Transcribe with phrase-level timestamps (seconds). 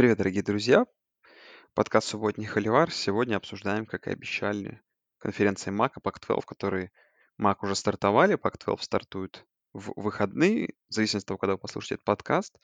[0.00, 0.86] Привет, дорогие друзья!
[1.74, 2.90] Подкаст «Субботний Холивар».
[2.90, 4.80] Сегодня обсуждаем, как и обещали,
[5.18, 6.90] конференции Мака Pac-12, которые
[7.36, 9.44] Мак уже стартовали, Pac-12 стартует
[9.74, 12.58] в выходные, в зависимости от того, когда вы послушаете этот подкаст.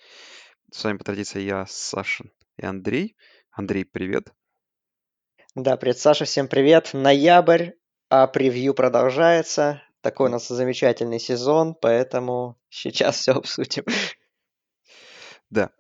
[0.72, 2.24] С вами по традиции я, Саша
[2.56, 3.18] и Андрей.
[3.50, 4.32] Андрей, привет.
[5.54, 6.94] Да, привет, Саша, всем привет.
[6.94, 7.72] Ноябрь,
[8.08, 9.82] а превью продолжается.
[10.00, 13.84] Такой у нас замечательный сезон, поэтому сейчас все обсудим.
[15.50, 15.70] Да.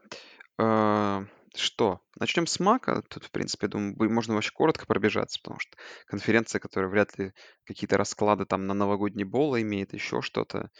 [1.56, 2.00] Что?
[2.18, 3.02] Начнем с Мака.
[3.08, 7.32] Тут, в принципе, я думаю, можно вообще коротко пробежаться, потому что конференция, которая вряд ли
[7.64, 10.70] какие-то расклады там на новогодний бол имеет, еще что-то.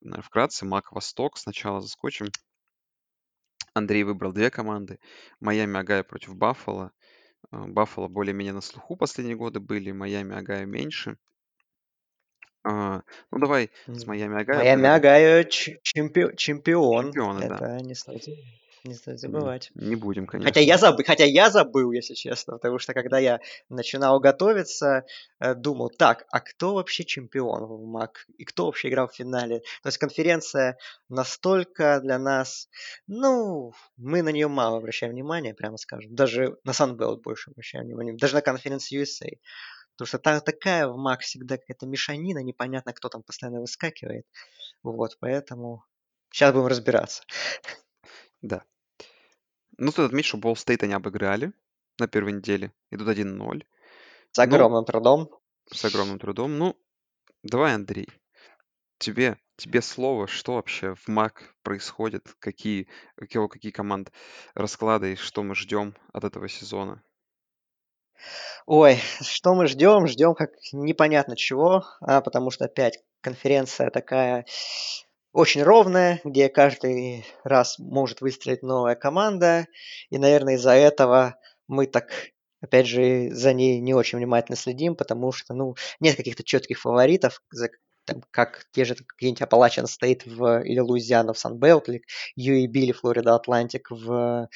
[0.00, 1.36] Наверное, вкратце, Мак Восток.
[1.38, 2.26] Сначала заскочим.
[3.74, 4.98] Андрей выбрал две команды.
[5.40, 6.92] Майами Агая против Баффало.
[7.50, 11.18] А, Баффало более-менее на слуху последние годы были, Майами Агая меньше.
[12.62, 14.58] А, Ну, давай с М, Майами Огайо.
[14.58, 14.86] Майами.
[14.86, 17.06] Огайо ч- чемпи- чемпион.
[17.12, 17.56] Чемпионы, да.
[17.56, 18.24] Это не стоит,
[18.84, 19.70] не стоит забывать.
[19.74, 20.60] не будем, Хотя конечно.
[20.60, 25.04] я, забыл, хотя я забыл, если честно, потому что когда я начинал готовиться,
[25.40, 28.26] э, думал, так, а кто вообще чемпион в MAC?
[28.36, 29.60] И кто вообще играл в финале?
[29.82, 30.76] То есть конференция
[31.08, 32.68] настолько для нас,
[33.06, 36.14] ну, мы на нее мало обращаем внимание, прямо скажем.
[36.14, 38.14] Даже на Sun Belt больше обращаем внимание.
[38.14, 39.38] Даже на Conference USA.
[39.96, 44.26] Потому что там такая в МАК всегда какая-то мешанина, непонятно, кто там постоянно выскакивает.
[44.82, 45.84] Вот, поэтому
[46.30, 47.22] сейчас будем разбираться.
[48.42, 48.62] Да.
[49.78, 51.52] Ну, тут отметь, что Болл Стейт они обыграли
[51.98, 52.72] на первой неделе.
[52.90, 53.66] Идут 1-0.
[54.32, 55.30] С Ну, огромным трудом.
[55.70, 56.58] с огромным трудом.
[56.58, 56.76] Ну,
[57.42, 58.08] давай, Андрей,
[58.98, 64.12] тебе, тебе слово, что вообще в МАК происходит, какие, какие, какие команд
[64.54, 67.02] расклады и что мы ждем от этого сезона.
[68.66, 70.06] Ой, что мы ждем?
[70.06, 74.46] Ждем как непонятно чего, а, потому что опять конференция такая
[75.34, 79.66] очень ровная, где каждый раз может выстрелить новая команда,
[80.10, 81.36] и, наверное, из-за этого
[81.68, 82.10] мы так,
[82.62, 87.42] опять же, за ней не очень внимательно следим, потому что, ну, нет каких-то четких фаворитов,
[87.50, 87.70] за-
[88.06, 92.02] там, как те же какие-нибудь Appalachian State в, или Луизиана в Sunbelt, или
[92.36, 94.48] UAB или Флорида Атлантик в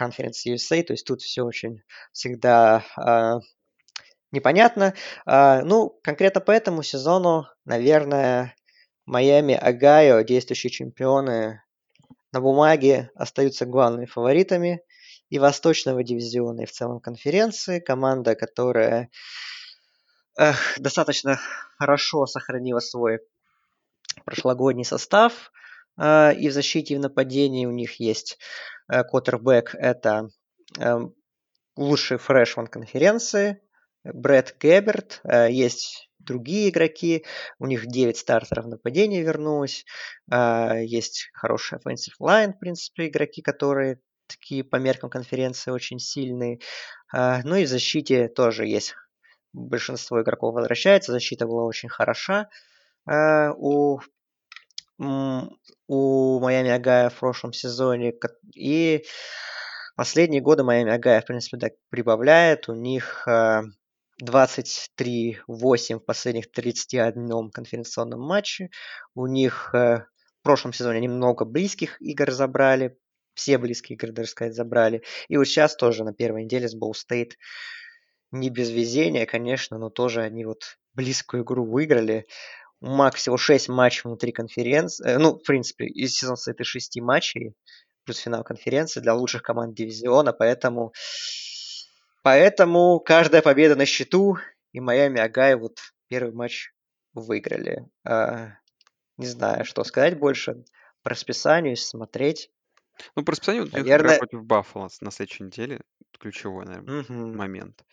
[0.00, 3.38] Conference USA, то есть тут все очень всегда а,
[4.32, 4.94] непонятно.
[5.26, 8.54] А, ну, конкретно по этому сезону, наверное,
[9.10, 11.62] Майами, Огайо, действующие чемпионы
[12.32, 14.82] на бумаге остаются главными фаворитами
[15.30, 17.80] и Восточного дивизиона, и в целом конференции.
[17.80, 19.10] Команда, которая
[20.38, 21.40] эх, достаточно
[21.76, 23.18] хорошо сохранила свой
[24.24, 25.50] прошлогодний состав.
[25.96, 28.38] а, И в защите, и в нападении у них есть
[28.86, 29.74] квотербек.
[29.74, 30.28] Это
[30.78, 31.14] эм,
[31.76, 33.60] лучший фрешман конференции.
[34.04, 35.20] Брэд Геберт.
[35.24, 37.24] Э, Есть другие игроки.
[37.58, 39.84] У них 9 стартеров в нападении вернулось.
[40.30, 46.60] А, Есть хороший offensive line, в принципе, игроки, которые такие по меркам конференции очень сильные.
[47.12, 48.94] А, Ну и в защите тоже есть
[49.52, 51.12] большинство игроков возвращается.
[51.12, 52.48] Защита была очень хороша
[53.06, 54.00] а, у,
[54.98, 58.14] у Майами Агая в прошлом сезоне.
[58.54, 59.04] И
[59.96, 62.68] последние годы Майами Агая, в принципе, так прибавляет.
[62.68, 63.26] У них
[64.22, 68.70] 23-8 в последних 31 конференционном матче.
[69.14, 70.04] У них э,
[70.40, 72.96] в прошлом сезоне немного близких игр забрали.
[73.34, 75.02] Все близкие игры, даже сказать, забрали.
[75.28, 77.36] И вот сейчас тоже на первой неделе с Боу Стейт
[78.32, 82.26] не без везения, конечно, но тоже они вот близкую игру выиграли.
[82.80, 85.06] У Мак всего 6 матчей внутри конференции.
[85.06, 87.54] э, Ну, в принципе, из сезона состоит из 6 матчей,
[88.04, 90.92] плюс финал конференции для лучших команд дивизиона, поэтому,
[92.22, 94.38] поэтому каждая победа на счету,
[94.72, 96.72] и Майами Агай вот первый матч
[97.14, 97.86] выиграли.
[98.04, 98.52] А,
[99.16, 100.64] не знаю, что сказать больше
[101.02, 102.50] по расписанию, смотреть.
[103.16, 105.80] Ну, по расписанию вот Наверное, против Баффало на следующей неделе.
[106.18, 107.36] Ключевой, наверное, мгм.
[107.36, 107.84] момент.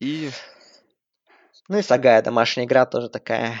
[0.00, 0.30] И,
[1.68, 3.60] ну и с Агая домашняя игра тоже такая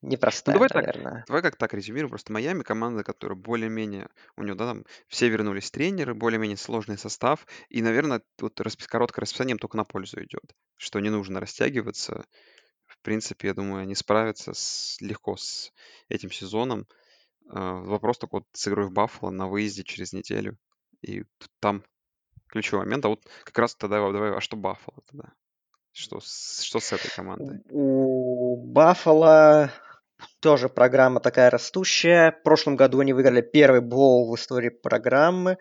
[0.00, 1.24] ну, непростая, давай так, наверное.
[1.26, 2.10] давай как так резюмируем.
[2.10, 7.46] Просто Майами команда, которая более-менее, у нее, да, там все вернулись тренеры, более-менее сложный состав.
[7.68, 10.54] И, наверное, вот распис, короткое расписание им только на пользу идет.
[10.76, 12.24] Что не нужно растягиваться.
[12.86, 15.72] В принципе, я думаю, они справятся с, легко с
[16.08, 16.86] этим сезоном.
[17.48, 20.56] А, Вопрос только вот с игрой в Баффало на выезде через неделю.
[21.02, 21.24] И
[21.58, 21.82] там
[22.46, 23.04] ключевой момент.
[23.04, 25.32] А вот как раз тогда давай, а что Баффало тогда?
[25.92, 27.60] Что с, что с этой командой?
[27.70, 29.72] У Баффала
[30.40, 32.32] тоже программа такая растущая.
[32.32, 35.58] В прошлом году они выиграли первый бол в истории программы.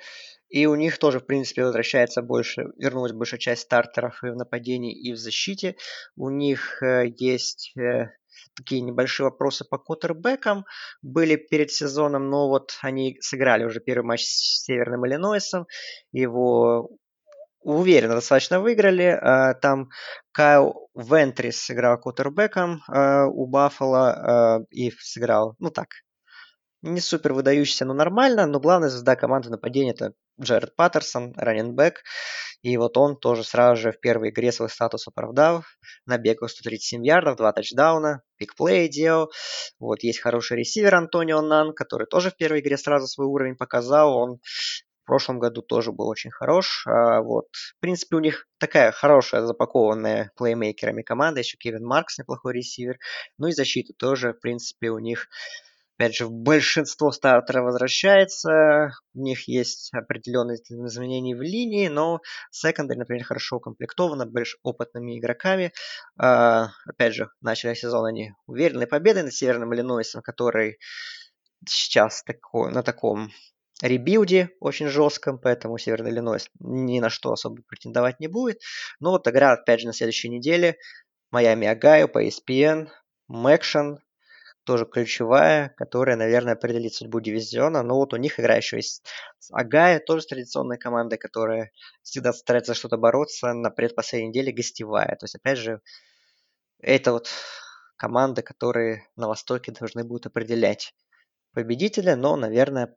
[0.50, 4.98] И у них тоже, в принципе, возвращается больше, вернулась большая часть стартеров и в нападении,
[4.98, 5.76] и в защите.
[6.16, 8.12] У них э, есть э,
[8.56, 10.66] такие небольшие вопросы по квотербекам
[11.02, 15.68] были перед сезоном, но вот они сыграли уже первый матч с Северным Иллинойсом,
[16.14, 16.90] его
[17.62, 19.18] уверенно достаточно выиграли.
[19.22, 19.90] А, там
[20.32, 25.88] Кайл Вентрис сыграл квотербеком а, у Баффала и сыграл, ну так,
[26.82, 28.46] не супер выдающийся, но нормально.
[28.46, 32.04] Но главная звезда команды нападения это Джеред Паттерсон, раненбэк.
[32.62, 35.64] И вот он тоже сразу же в первой игре свой статус оправдал.
[36.06, 39.32] Набегал 137 ярдов, 2 тачдауна, пикплей делал.
[39.80, 44.16] Вот есть хороший ресивер Антонио Нан, который тоже в первой игре сразу свой уровень показал.
[44.16, 44.40] Он
[45.08, 46.86] прошлом году тоже был очень хорош.
[46.86, 51.40] А вот, в принципе, у них такая хорошая запакованная плеймейкерами команда.
[51.40, 53.00] Еще Кевин Маркс неплохой ресивер.
[53.40, 55.28] Ну и защита тоже, в принципе, у них
[56.00, 62.20] Опять же, большинство стартеров возвращается, у них есть определенные изменения в линии, но
[62.52, 65.74] secondary, например, хорошо укомплектовано, больше опытными игроками.
[66.22, 70.78] Uh, опять же, начали сезон они уверенной победой над Северным Иллинойсом, который
[71.68, 73.32] сейчас такой, на таком
[73.82, 78.62] rebuild е очень жестком, поэтому Северный Иллинойс ни на что особо претендовать не будет.
[79.00, 80.78] Но вот игра, опять же, на следующей неделе.
[81.30, 82.88] Майами Огайо по ESPN,
[83.28, 84.00] MACtion,
[84.64, 87.84] тоже ключевая, которая, наверное, определит судьбу дивизиона.
[87.84, 89.06] Но вот у них игра еще есть
[89.52, 91.72] Агая, тоже традиционная команда, которая
[92.04, 95.16] всегда старается за что-то бороться на предпоследней неделе гостевая.
[95.20, 95.82] То есть, опять же,
[96.80, 97.30] это вот
[97.96, 100.94] команды, которые на Востоке должны будут определять
[101.54, 102.96] победителя, но, наверное,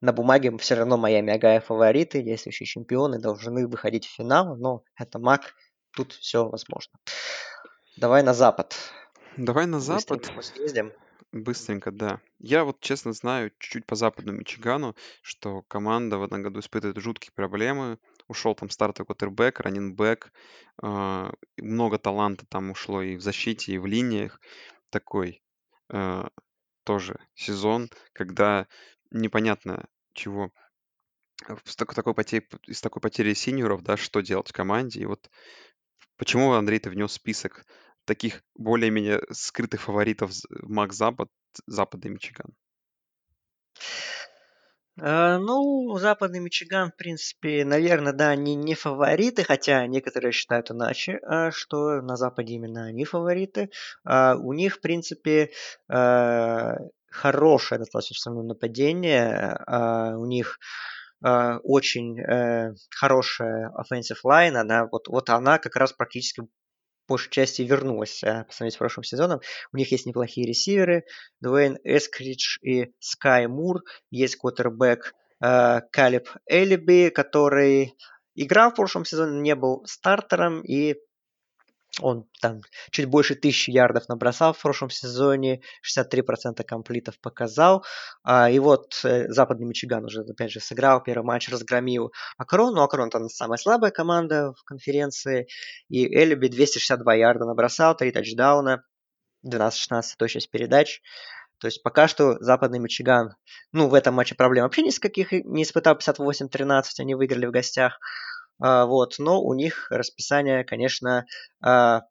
[0.00, 5.18] на бумаге все равно Майами Агая фавориты, действующие чемпионы, должны выходить в финал, но это
[5.18, 5.54] маг,
[5.92, 6.98] тут все возможно.
[7.96, 8.76] Давай на Запад.
[9.36, 10.30] Давай на запад.
[10.42, 10.92] съездим.
[11.32, 12.20] Быстренько, да.
[12.40, 17.32] Я вот честно знаю чуть-чуть по западному Мичигану, что команда в этом году испытывает жуткие
[17.32, 17.98] проблемы.
[18.26, 20.32] Ушел там стартовый квотербек, раннинбэк.
[20.82, 24.40] э, Много таланта там ушло и в защите, и в линиях.
[24.90, 25.40] Такой
[25.90, 26.24] э,
[26.82, 28.66] тоже сезон, когда
[29.10, 30.52] непонятно чего
[31.64, 35.00] с такой, потери, из такой потери синьоров, да, что делать в команде.
[35.00, 35.30] И вот
[36.16, 37.64] почему Андрей ты внес список
[38.04, 41.28] таких более-менее скрытых фаворитов МАК Запад,
[41.66, 42.54] Западный Мичиган?
[45.00, 51.20] Э, ну, Западный Мичиган, в принципе, наверное, да, они не фавориты, хотя некоторые считают иначе,
[51.22, 53.70] э, что на Западе именно они фавориты.
[54.04, 55.50] А у них, в принципе,
[57.10, 59.56] хорошее достаточно нападение.
[59.66, 60.58] А у них
[61.22, 62.16] очень
[62.90, 66.42] хорошая offensive line, она вот, вот она как раз практически
[67.10, 69.40] большей части вернулась э, по сравнению с прошлым сезоном.
[69.72, 71.04] У них есть неплохие ресиверы.
[71.40, 73.82] Дуэйн Эскридж и Скай Мур.
[74.10, 75.12] Есть квотербек
[75.42, 77.96] э, Калиб Элиби, который
[78.36, 80.94] играл в прошлом сезоне, не был стартером и
[81.98, 82.60] он там
[82.90, 87.84] чуть больше тысячи ярдов набросал в прошлом сезоне, 63% комплитов показал.
[88.22, 92.74] А, и вот э, Западный Мичиган уже, опять же, сыграл первый матч, разгромил Акрон.
[92.74, 95.48] Ну, Акрон там самая слабая команда в конференции.
[95.88, 98.84] И Элиби 262 ярда набросал, 3 тачдауна,
[99.44, 101.00] 12-16 точность передач.
[101.60, 103.34] То есть пока что Западный Мичиган,
[103.72, 107.50] ну, в этом матче проблем вообще ни с каких не испытал 58-13, они выиграли в
[107.50, 107.98] гостях.
[108.60, 111.26] А, вот, но у них расписание, конечно,
[111.60, 112.02] а,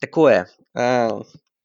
[0.00, 0.48] такое.
[0.76, 1.22] А,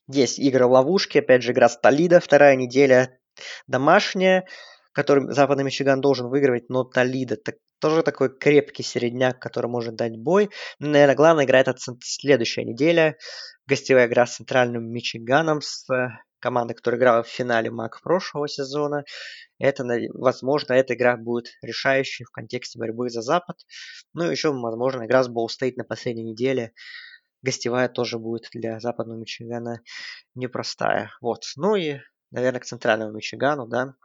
[0.07, 3.19] есть игры в ловушке, опять же, игра с Толидо, вторая неделя
[3.68, 4.45] домашняя,
[4.92, 10.18] которым Западный Мичиган должен выигрывать, но Толидо так, тоже такой крепкий середняк, который может дать
[10.18, 10.49] бой.
[10.80, 13.18] Но, наверное, главная игра это следующая неделя.
[13.68, 15.88] Гостевая игра с Центральным Мичиганом, с
[16.40, 19.04] командой, которая играла в финале МАК прошлого сезона.
[19.58, 23.58] Это, возможно, эта игра будет решающей в контексте борьбы за Запад.
[24.14, 26.74] Ну и еще, возможно, игра с Болл Стейт на последней неделе.
[27.42, 29.81] Гостевая тоже будет для западного Мичигана
[30.36, 31.12] непростая.
[31.22, 31.44] Вот.
[31.56, 32.00] Ну и,
[32.31, 33.96] наверное, к центральному Мичигану, да,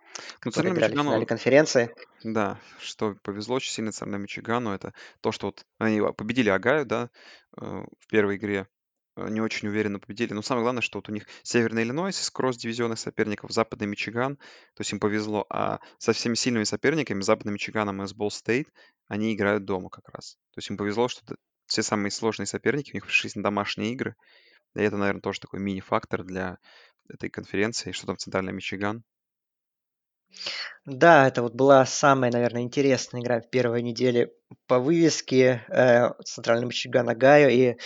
[0.40, 1.94] которые играли Мичигану, финале конференции.
[2.22, 7.10] Да, что повезло очень сильно центральному Мичигану, это то, что вот они победили Агаю, да,
[7.60, 8.68] э, в первой игре
[9.16, 10.32] не очень уверенно победили.
[10.32, 14.80] Но самое главное, что вот у них Северный Иллинойс из кросс-дивизионных соперников, Западный Мичиган, то
[14.80, 15.46] есть им повезло.
[15.50, 18.68] А со всеми сильными соперниками, Западным Мичиганом и с Болл Стейт,
[19.08, 20.36] они играют дома как раз.
[20.54, 21.22] То есть им повезло, что
[21.66, 24.16] все самые сложные соперники у них пришлись на домашние игры.
[24.74, 26.58] И это, наверное, тоже такой мини-фактор для
[27.08, 27.92] этой конференции.
[27.92, 29.04] Что там Центральный Мичиган?
[30.84, 34.32] Да, это вот была самая, наверное, интересная игра в первой неделе
[34.66, 37.48] по вывеске э, Центральный Мичиган Огайо.
[37.48, 37.76] И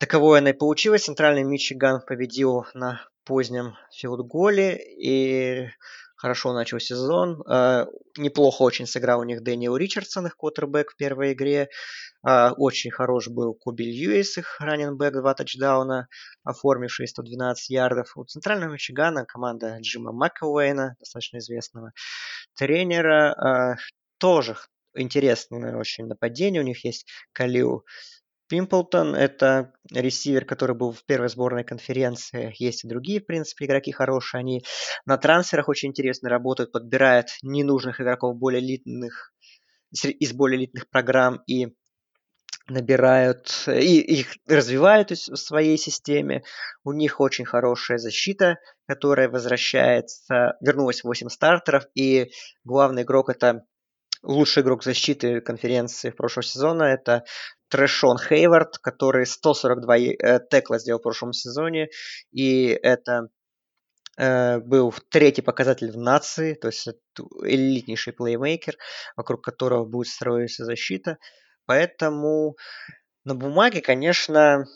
[0.00, 1.04] Таковой она и получилась.
[1.04, 4.78] Центральный Мичиган победил на позднем филдголе.
[4.98, 5.68] И
[6.16, 7.42] хорошо начал сезон.
[7.46, 7.84] Э,
[8.16, 11.68] неплохо очень сыграл у них Дэниел Ричардсон, их квотербек в первой игре.
[12.26, 16.08] Э, очень хорош был Коби Льюис, их раненбэк, два тачдауна,
[16.44, 18.16] оформивший 112 ярдов.
[18.16, 21.92] У Центрального Мичигана команда Джима Маккауэйна, достаточно известного
[22.56, 23.80] тренера, э,
[24.16, 24.56] тоже
[24.94, 26.62] интересное очень нападение.
[26.62, 27.84] У них есть Калил
[28.50, 32.52] Пимплтон– это ресивер, который был в первой сборной конференции.
[32.58, 34.40] Есть и другие, в принципе, игроки хорошие.
[34.40, 34.64] Они
[35.06, 39.32] на трансферах очень интересно работают, подбирают ненужных игроков более элитных,
[39.92, 41.68] из более элитных программ и
[42.68, 46.42] набирают и их развивают в своей системе.
[46.82, 52.32] У них очень хорошая защита, которая возвращается, вернулась в 8 стартеров, и
[52.64, 53.62] главный игрок это
[54.22, 57.24] лучший игрок защиты конференции прошлого сезона это
[57.68, 61.88] Трэшон Хейвард, который 142 э, текла сделал в прошлом сезоне,
[62.32, 63.28] и это
[64.18, 66.88] э, был третий показатель в нации, то есть
[67.44, 68.76] элитнейший плеймейкер,
[69.16, 71.18] вокруг которого будет строиться защита.
[71.66, 72.56] Поэтому
[73.24, 74.66] на бумаге, конечно,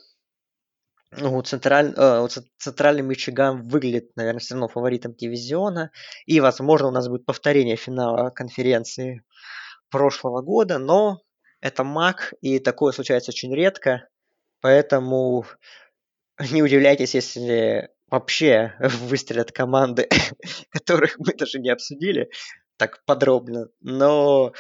[1.17, 5.91] ну, централь, э, центральный Мичиган выглядит, наверное, все равно фаворитом дивизиона.
[6.27, 9.23] И, возможно, у нас будет повторение финала конференции
[9.91, 11.21] прошлого года, но
[11.61, 14.09] это Mac, и такое случается очень редко,
[14.61, 15.47] поэтому
[16.53, 20.09] не удивляйтесь, если вообще выстрелят команды,
[20.71, 22.31] которых мы даже не обсудили
[22.77, 23.69] так подробно.
[23.81, 24.53] Но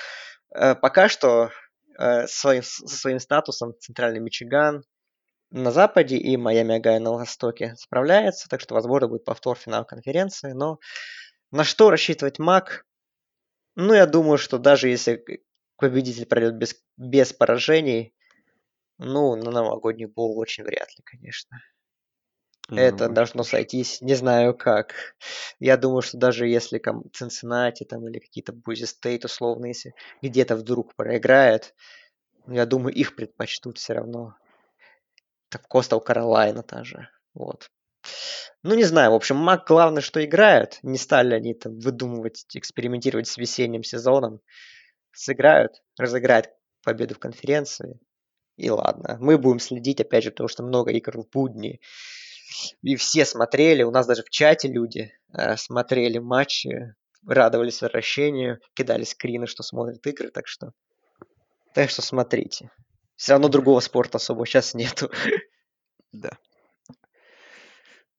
[0.55, 1.51] э, пока что
[1.99, 4.85] э, своим, со своим статусом Центральный Мичиган
[5.51, 10.53] на западе и Майами Агай на востоке справляется, так что, возможно, будет повтор финала конференции.
[10.53, 10.79] Но
[11.51, 12.85] на что рассчитывать МАК?
[13.77, 15.25] Ну, я думаю, что даже если
[15.77, 18.15] победитель пройдет без, без поражений,
[18.99, 21.61] ну, на новогодний бол очень вряд ли, конечно.
[22.69, 25.17] Ну, Это должно сойтись, не знаю как.
[25.59, 26.81] Я думаю, что даже если
[27.13, 31.75] Цинциннати там или какие-то Бузи Стейт условно, если где-то вдруг проиграет,
[32.47, 34.37] я думаю, их предпочтут все равно.
[35.51, 37.09] Так Костел Каролайна та же.
[37.35, 37.71] Вот.
[38.63, 40.79] Ну, не знаю, в общем, Мак главное, что играют.
[40.83, 44.41] Не стали они там выдумывать, экспериментировать с весенним сезоном
[45.13, 46.49] сыграют, разыграют
[46.83, 48.01] победу в конференции.
[48.57, 51.81] И ладно, мы будем следить, опять же, потому что много игр в будни.
[52.83, 56.95] И все смотрели, у нас даже в чате люди э, смотрели матчи,
[57.27, 60.73] радовались возвращению, кидали скрины, что смотрят игры, так что,
[61.75, 62.71] так что смотрите.
[63.17, 65.11] Все равно другого спорта особо сейчас нету.
[66.13, 66.31] Да.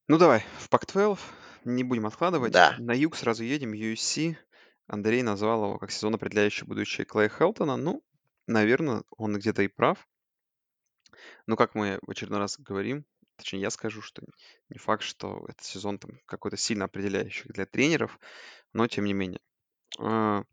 [0.08, 1.20] Ну давай, в Пак-12
[1.64, 2.54] не будем откладывать.
[2.54, 2.76] Да.
[2.78, 4.36] На юг сразу едем, USC.
[4.86, 7.76] Андрей назвал его как сезон, определяющий будущее Клея Хелтона.
[7.76, 8.04] Ну,
[8.46, 10.08] наверное, он где-то и прав.
[11.48, 13.04] Но как мы в очередной раз говорим,
[13.36, 14.22] точнее я скажу, что
[14.70, 18.20] не факт, что этот сезон там какой-то сильно определяющий для тренеров,
[18.74, 19.42] но тем не менее.
[19.98, 20.44] А,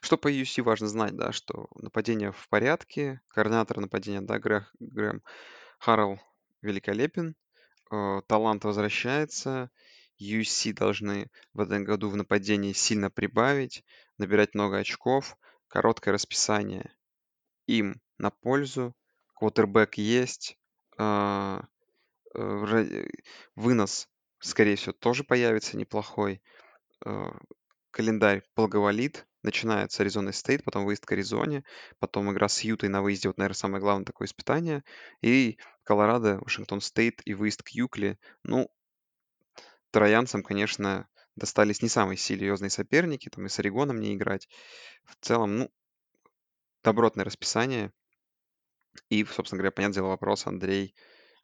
[0.00, 5.22] что по UC важно знать, да, что нападение в порядке, координатор нападения, да, Грэм, Грэм
[5.78, 6.20] Харрелл
[6.60, 7.36] великолепен,
[7.92, 9.70] э, талант возвращается,
[10.20, 13.84] USC должны в этом году в нападении сильно прибавить,
[14.18, 15.36] набирать много очков,
[15.68, 16.92] короткое расписание
[17.66, 18.94] им на пользу,
[19.34, 20.58] квотербек есть,
[20.98, 21.64] а,
[22.34, 23.06] э,
[23.54, 24.08] вынос,
[24.40, 26.42] скорее всего, тоже появится неплохой,
[27.90, 31.64] календарь благоволит, начинается с Стейт, потом выезд к Аризоне,
[31.98, 34.82] потом игра с Ютой на выезде, вот, наверное, самое главное такое испытание,
[35.20, 38.18] и Колорадо, Вашингтон Стейт и выезд к Юкли.
[38.44, 38.70] Ну,
[39.90, 44.48] троянцам, конечно, достались не самые серьезные соперники, там и с Орегоном не играть.
[45.04, 45.70] В целом, ну,
[46.82, 47.92] добротное расписание.
[49.08, 50.94] И, собственно говоря, понятное дело, вопрос, Андрей,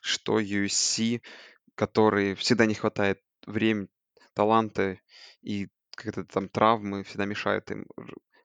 [0.02, 1.22] что USC,
[1.74, 3.88] который всегда не хватает времени,
[4.34, 5.00] таланта
[5.42, 7.86] и как-то там травмы всегда мешают им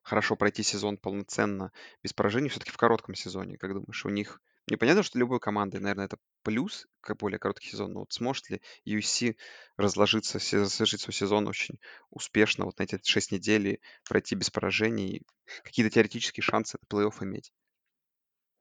[0.02, 1.72] хорошо пройти сезон полноценно
[2.02, 5.80] без поражений, все-таки в коротком сезоне, как думаешь, у них мне понятно, что любой команды,
[5.80, 9.36] наверное, это плюс, как более короткий сезон, но вот сможет ли USC
[9.76, 11.78] разложиться, завершить свой сезон очень
[12.10, 15.22] успешно вот на эти 6 недель и пройти без поражений,
[15.62, 17.52] какие-то теоретические шансы на плей-офф иметь?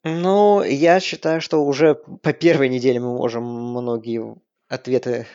[0.03, 4.35] Ну, я считаю, что уже по первой неделе мы можем многие
[4.67, 5.27] ответы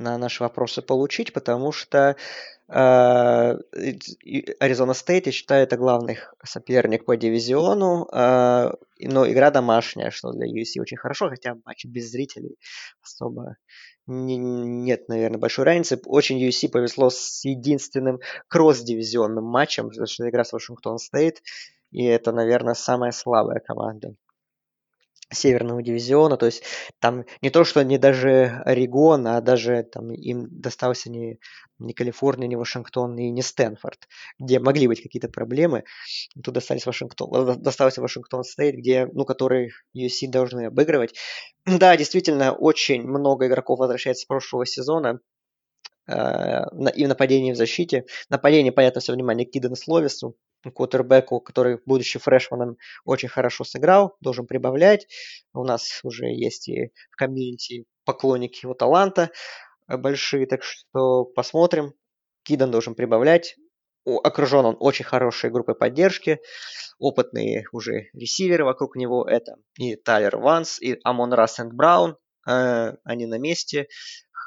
[0.00, 2.16] на наши вопросы получить, потому что
[2.68, 3.58] Аризона
[4.94, 10.80] Стейт, я считаю, это главный соперник по дивизиону, а, но игра домашняя, что для USC
[10.80, 12.56] очень хорошо, хотя матч без зрителей
[13.02, 13.56] особо
[14.06, 16.00] не, нет, наверное, большой разницы.
[16.06, 21.42] Очень USC повезло с единственным кросс-дивизионным матчем, потому что игра с Вашингтон Стейт,
[21.90, 24.14] и это, наверное, самая слабая команда
[25.32, 26.64] северного дивизиона, то есть
[26.98, 31.38] там не то, что не даже Орегон, а даже там им достался не,
[31.78, 34.08] не Калифорния, не Вашингтон и не Стэнфорд,
[34.38, 35.84] где могли быть какие-то проблемы.
[36.42, 41.14] Тут достались Вашингтон, достался Вашингтон Стейт, где, ну, который USC должны обыгрывать.
[41.64, 45.20] Да, действительно, очень много игроков возвращается с прошлого сезона,
[46.06, 46.12] э,
[46.94, 48.06] и в нападении, и в защите.
[48.28, 50.36] Нападение, понятно, все внимание к Кидену Словису,
[50.74, 55.06] квотербеку, который, будучи фрешманом, очень хорошо сыграл, должен прибавлять.
[55.54, 59.30] У нас уже есть и в комьюнити поклонники его таланта
[59.88, 61.94] э, большие, так что посмотрим.
[62.42, 63.56] Кидан должен прибавлять.
[64.04, 66.40] Окружен он очень хорошей группой поддержки.
[66.98, 69.26] Опытные уже ресиверы вокруг него.
[69.26, 72.16] Это и Тайлер Ванс, и Амон Рассенд Браун.
[72.48, 73.88] Э, они на месте.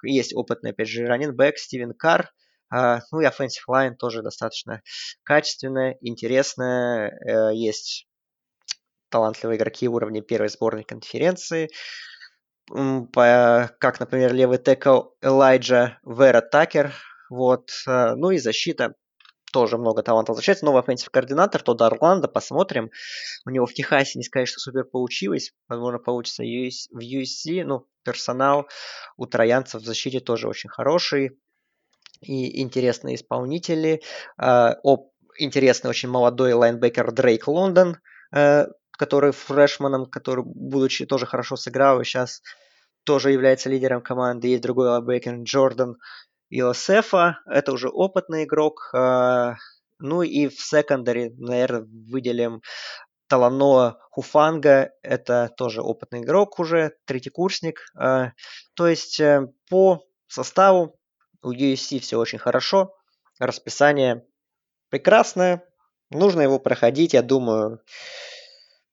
[0.03, 2.29] Есть опытный, опять же, раненбэк Стивен Карр.
[2.73, 4.81] А, ну и offensive line тоже достаточно
[5.23, 7.11] качественная, интересная.
[7.11, 8.07] Э, есть
[9.09, 11.69] талантливые игроки уровня первой сборной конференции.
[12.67, 16.93] Как, например, левый текл Элайджа Вера Такер.
[17.29, 17.69] Вот.
[17.87, 18.95] Э, ну и защита
[19.51, 20.65] тоже много талантов возвращается.
[20.65, 22.89] Новый offensive координатор, тот Орландо, посмотрим.
[23.45, 25.53] У него в Техасе не сказать, что супер получилось.
[25.67, 27.63] Возможно, получится в USC.
[27.63, 28.67] Ну, персонал
[29.15, 31.37] у троянцев в защите тоже очень хороший
[32.23, 34.01] и интересные исполнители.
[34.37, 37.97] А, О, интересный очень молодой лайнбекер Дрейк Лондон,
[38.33, 42.41] э, который фрешманом, который, будучи тоже хорошо сыграл, и сейчас
[43.03, 44.47] тоже является лидером команды.
[44.47, 45.97] Есть другой лайнбекер Джордан
[46.49, 48.89] Иосефа, это уже опытный игрок.
[48.93, 49.55] А,
[49.99, 52.61] ну и в секондаре, наверное, выделим
[53.27, 57.79] Таланоа Хуфанга, это тоже опытный игрок уже, третий курсник.
[57.97, 58.33] А,
[58.75, 60.99] то есть э, по составу
[61.43, 62.95] у USC все очень хорошо,
[63.39, 64.25] расписание
[64.89, 65.63] прекрасное,
[66.09, 67.81] нужно его проходить, я думаю,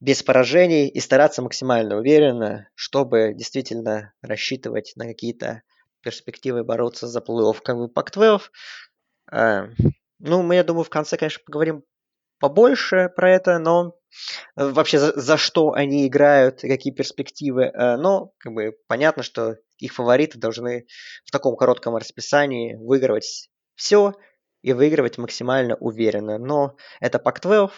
[0.00, 5.62] без поражений и стараться максимально уверенно, чтобы действительно рассчитывать на какие-то
[6.00, 8.40] перспективы бороться за плей-офф как бы Пак-12.
[9.30, 9.68] А,
[10.18, 11.84] ну, мы, я думаю, в конце, конечно, поговорим
[12.38, 13.94] побольше про это, но
[14.56, 17.64] вообще за, за что они играют, какие перспективы.
[17.64, 20.86] Э, но как бы понятно, что их фавориты должны
[21.24, 24.14] в таком коротком расписании выигрывать все
[24.62, 26.38] и выигрывать максимально уверенно.
[26.38, 27.70] Но это Пак-12.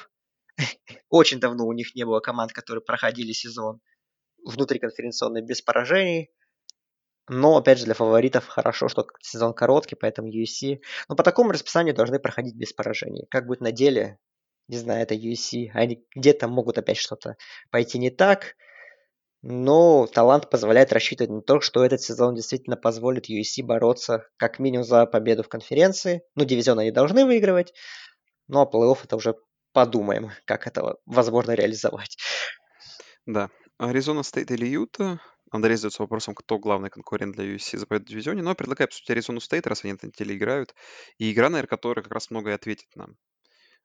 [1.09, 3.81] Очень давно у них не было команд, которые проходили сезон
[4.45, 6.31] внутриконференционный без поражений.
[7.29, 10.81] Но, опять же, для фаворитов хорошо, что сезон короткий, поэтому USC.
[11.09, 13.27] Но по такому расписанию должны проходить без поражений.
[13.31, 14.19] Как будет на деле,
[14.69, 15.71] не знаю, это USC.
[15.73, 17.37] Они где-то могут опять что-то
[17.71, 18.57] пойти не так.
[19.43, 24.85] Но талант позволяет рассчитывать на то, что этот сезон действительно позволит USC бороться как минимум
[24.85, 26.23] за победу в конференции.
[26.37, 27.73] Ну, дивизион они должны выигрывать,
[28.47, 29.35] ну а плей-офф это уже
[29.73, 32.17] подумаем, как это возможно реализовать.
[33.27, 33.51] Да.
[33.79, 35.21] Аризона Стейт или Юта?
[35.51, 38.43] Андрей задается вопросом, кто главный конкурент для USC за победу в дивизионе.
[38.43, 40.75] Но я предлагаю обсудить Аризону Стейт, раз они на неделе играют.
[41.19, 43.17] И игра, наверное, которая как раз многое ответит нам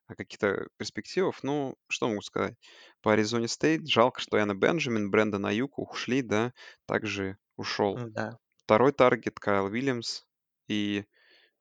[0.07, 1.43] о каких-то перспективах.
[1.43, 2.55] Ну, что могу сказать?
[3.01, 6.53] По Аризоне Стейт жалко, что Эно Бенджамин, Брэндон Айюк ушли, да,
[6.85, 8.37] также ушел Да.
[8.57, 10.23] второй target Кайл Уильямс.
[10.67, 11.05] И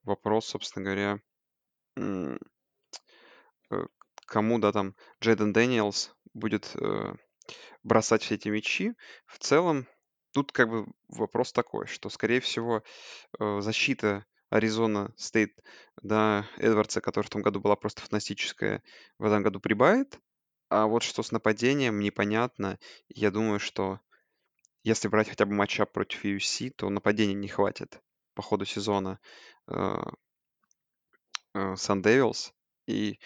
[0.05, 1.21] вопрос, собственно говоря,
[3.71, 3.85] э,
[4.27, 7.15] кому, да, там Джейден Дэниелс будет э,
[7.83, 8.95] бросать все эти мячи.
[9.27, 9.87] В целом,
[10.33, 12.83] тут как бы вопрос такой, что, скорее всего,
[13.41, 15.63] э, защита Аризона Стейт,
[16.03, 18.83] да, Эдвардса, которая в том году была просто фантастическая,
[19.19, 20.21] в этом году прибавит.
[20.69, 22.79] А вот что с нападением, непонятно.
[23.09, 24.01] Я думаю, что
[24.83, 28.01] если брать хотя бы матчап против UFC, то нападения не хватит
[28.35, 29.19] по ходу сезона
[31.55, 32.53] Сан Девилс.
[32.87, 33.19] И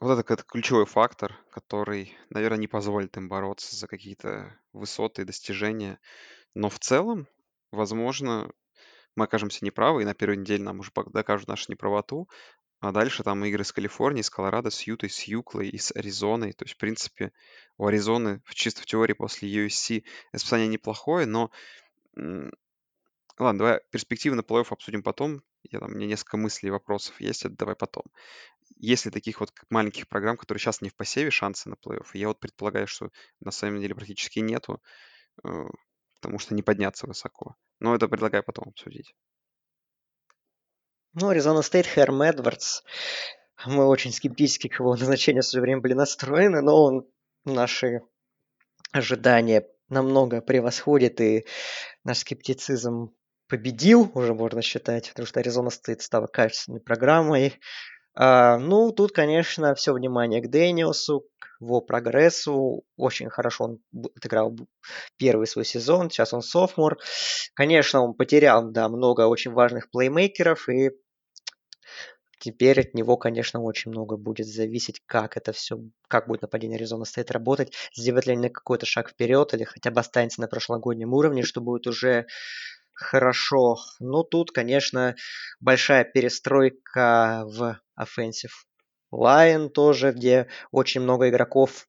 [0.00, 5.24] вот это, это ключевой фактор, который, наверное, не позволит им бороться за какие-то высоты и
[5.24, 6.00] достижения.
[6.54, 7.26] Но в целом,
[7.70, 8.50] возможно,
[9.16, 12.28] мы окажемся неправы, и на первой неделе нам уже докажут нашу неправоту.
[12.80, 16.54] А дальше там игры с Калифорнией, с Колорадо, с Ютой, с Юклой и с Аризоной.
[16.54, 17.32] То есть, в принципе,
[17.76, 21.50] у Аризоны чисто в теории после USC расписание неплохое, но...
[23.38, 25.42] Ладно, давай перспективы на плей-офф обсудим потом.
[25.62, 28.04] Я, там, у меня несколько мыслей и вопросов есть, это давай потом.
[28.76, 32.06] Есть ли таких вот маленьких программ, которые сейчас не в посеве, шансы на плей-офф?
[32.14, 34.82] Я вот предполагаю, что на самом деле практически нету,
[35.44, 35.64] э,
[36.20, 37.56] потому что не подняться высоко.
[37.78, 39.14] Но это предлагаю потом обсудить.
[41.14, 42.82] Ну, Аризона Стейт, Хэрм Эдвардс.
[43.66, 47.08] Мы очень скептически к его назначению в свое время были настроены, но он
[47.44, 48.02] наши
[48.92, 51.46] ожидания намного превосходит, и
[52.04, 53.12] наш скептицизм
[53.48, 57.58] победил, уже можно считать, потому что Аризона Стейт стала качественной программой.
[58.14, 62.84] А, ну, тут, конечно, все внимание к Дэниелсу, к его прогрессу.
[62.96, 63.78] Очень хорошо он
[64.16, 64.56] отыграл
[65.16, 66.98] первый свой сезон, сейчас он sophomore.
[67.54, 70.90] Конечно, он потерял, да, много очень важных плеймейкеров, и
[72.40, 77.04] теперь от него, конечно, очень много будет зависеть, как это все, как будет нападение Аризона
[77.04, 81.42] стоит работать, сделает ли они какой-то шаг вперед или хотя бы останется на прошлогоднем уровне,
[81.42, 82.26] что будет уже
[83.00, 83.76] хорошо.
[83.98, 85.16] Ну, тут, конечно,
[85.60, 88.52] большая перестройка в offensive
[89.12, 91.86] line тоже, где очень много игроков.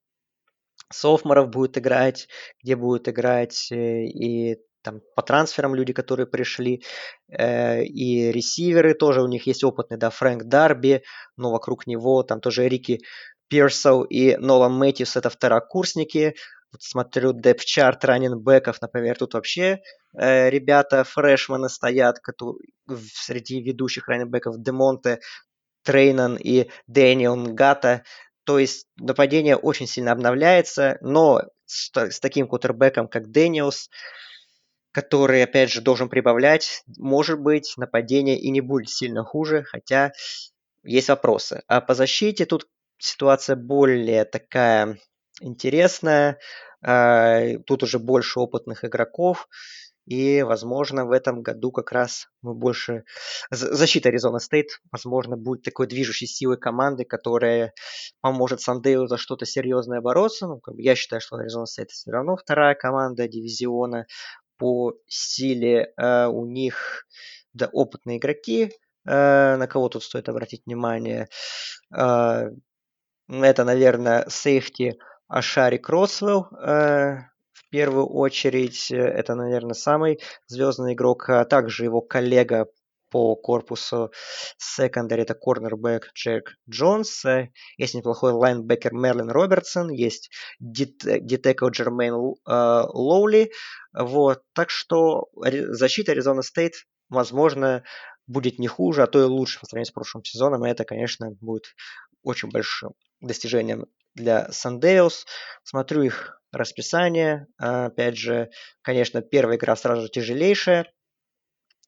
[0.91, 2.27] Sophomore ов будет играть,
[2.61, 6.83] где будут играть э, и там по трансферам люди, которые пришли,
[7.29, 9.21] э, и ресиверы тоже.
[9.21, 11.03] У них есть опытный, да, Фрэнк Дарби,
[11.37, 12.99] но вокруг него там тоже Рики
[13.47, 16.35] Пирсолл и Нолан Мэтьюс, это второкурсники,
[16.71, 19.81] вот смотрю depth chart running back ов, например, тут вообще
[20.17, 22.69] э, ребята freshman ы стоят, которые,
[23.13, 25.19] среди ведущих running back ов Демонте
[25.83, 28.03] Трейнам и Дэниел Нгата.
[28.45, 33.89] То есть нападение очень сильно обновляется, но с, с таким кутербеком, как Дэниелс,
[34.91, 40.11] который, опять же, должен прибавлять, может быть, нападение и не будет сильно хуже, хотя
[40.83, 41.63] есть вопросы.
[41.67, 44.97] А по защите тут ситуация более такая
[45.41, 46.39] интересная.
[46.83, 49.47] А, тут уже больше опытных игроков.
[50.07, 53.03] И, возможно, в этом году как раз мы больше...
[53.51, 57.73] Защита Аризона Стейт, возможно, будет такой движущей силой команды, которая
[58.19, 60.47] поможет Sun Devils за что-то серьезное бороться.
[60.47, 64.07] Ну, как бы я считаю, что Аризона Стейт все равно вторая команда дивизиона
[64.57, 65.93] по силе.
[65.97, 67.05] Э, у них
[67.53, 68.71] да, опытные игроки,
[69.05, 71.27] э, на кого тут стоит обратить внимание.
[71.95, 72.49] Э,
[73.29, 74.97] это, наверное, safety
[75.31, 77.19] Ашари Кросвелл, э,
[77.53, 82.67] в первую очередь, э, это, наверное, самый звездный игрок, а также его коллега
[83.09, 84.11] по корпусу
[84.57, 93.51] secondary это корнербэк Джек Джонс, э, есть неплохой лайнбекер Мерлин Робертсон, есть D-tackle Джермейн Лоули,
[93.93, 96.73] вот, так что защита Аризона Стейт,
[97.07, 97.83] возможно,
[98.27, 101.31] будет не хуже, а то и лучше по сравнению с прошлым сезоном, и это, конечно,
[101.39, 101.73] будет
[102.21, 102.91] очень большим
[103.21, 105.25] достижением для Sun Devils.
[105.63, 107.47] Смотрю их расписание.
[107.57, 108.49] Опять же,
[108.81, 110.91] конечно, первая игра сразу же тяжелейшая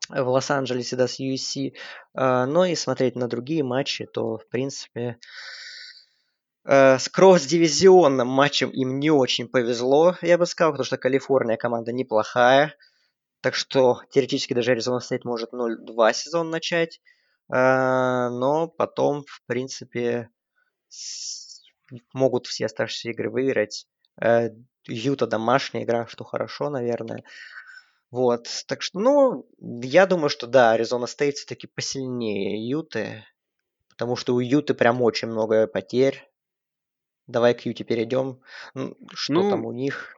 [0.09, 1.73] в Лос-Анджелесе, да, с USC.
[2.13, 5.17] Но и смотреть на другие матчи, то, в принципе,
[6.65, 11.93] э, с кросс-дивизионным матчем им не очень повезло, я бы сказал, потому что Калифорния команда
[11.93, 12.75] неплохая.
[13.41, 17.01] Так что теоретически даже Arizona State может 0-2 сезон начать.
[17.49, 20.29] Но потом, в принципе,
[22.13, 23.87] могут все оставшиеся игры выиграть.
[24.21, 24.49] Э,
[24.87, 27.23] Юта домашняя игра, что хорошо, наверное.
[28.11, 33.25] Вот, так что, ну, я думаю, что да, Аризона Стейт все-таки посильнее Юты,
[33.89, 36.29] потому что у Юты прям очень много потерь.
[37.25, 38.41] Давай к Юте перейдем.
[39.13, 40.15] Что ну, там у них?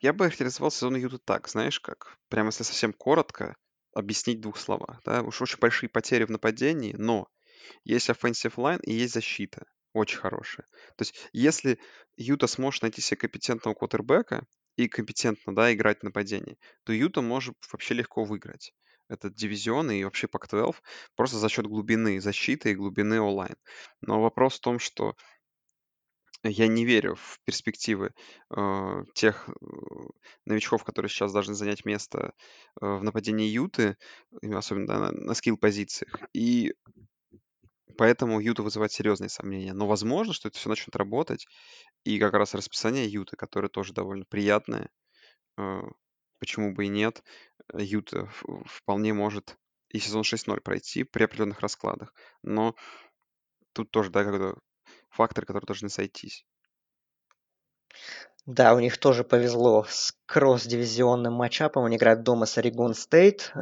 [0.00, 2.16] Я бы характеризовал сезон Юты так, знаешь как?
[2.28, 3.54] Прямо если совсем коротко
[3.94, 5.00] объяснить в двух словах.
[5.04, 5.22] Да?
[5.22, 7.28] Уж очень большие потери в нападении, но
[7.84, 9.66] есть offensive line и есть защита.
[9.92, 10.66] Очень хорошая.
[10.96, 11.78] То есть, если
[12.16, 17.56] Юта сможет найти себе компетентного квотербека и компетентно, да, играть в нападении, то Юта может
[17.70, 18.72] вообще легко выиграть
[19.08, 20.76] этот дивизион и вообще Пак-12
[21.14, 23.56] просто за счет глубины защиты и глубины онлайн.
[24.00, 25.14] Но вопрос в том, что
[26.44, 28.12] я не верю в перспективы
[28.50, 29.52] э, тех э,
[30.44, 32.32] новичков, которые сейчас должны занять место
[32.80, 33.96] э, в нападении Юты,
[34.42, 36.18] особенно да, на, на скилл-позициях.
[36.32, 36.74] И
[37.96, 39.72] Поэтому Юта вызывает серьезные сомнения.
[39.72, 41.46] Но возможно, что это все начнет работать.
[42.04, 44.90] И как раз расписание Юты, которое тоже довольно приятное.
[45.58, 45.82] Э,
[46.38, 47.22] почему бы и нет.
[47.74, 48.30] Юта
[48.66, 49.56] вполне может
[49.90, 52.14] и сезон 6-0 пройти при определенных раскладах.
[52.42, 52.74] Но
[53.72, 54.58] тут тоже, да, как
[55.10, 56.46] факторы, которые должны сойтись.
[58.46, 61.84] Да, у них тоже повезло с кросс-дивизионным матчапом.
[61.84, 63.52] Они играют дома с Орегон Стейт.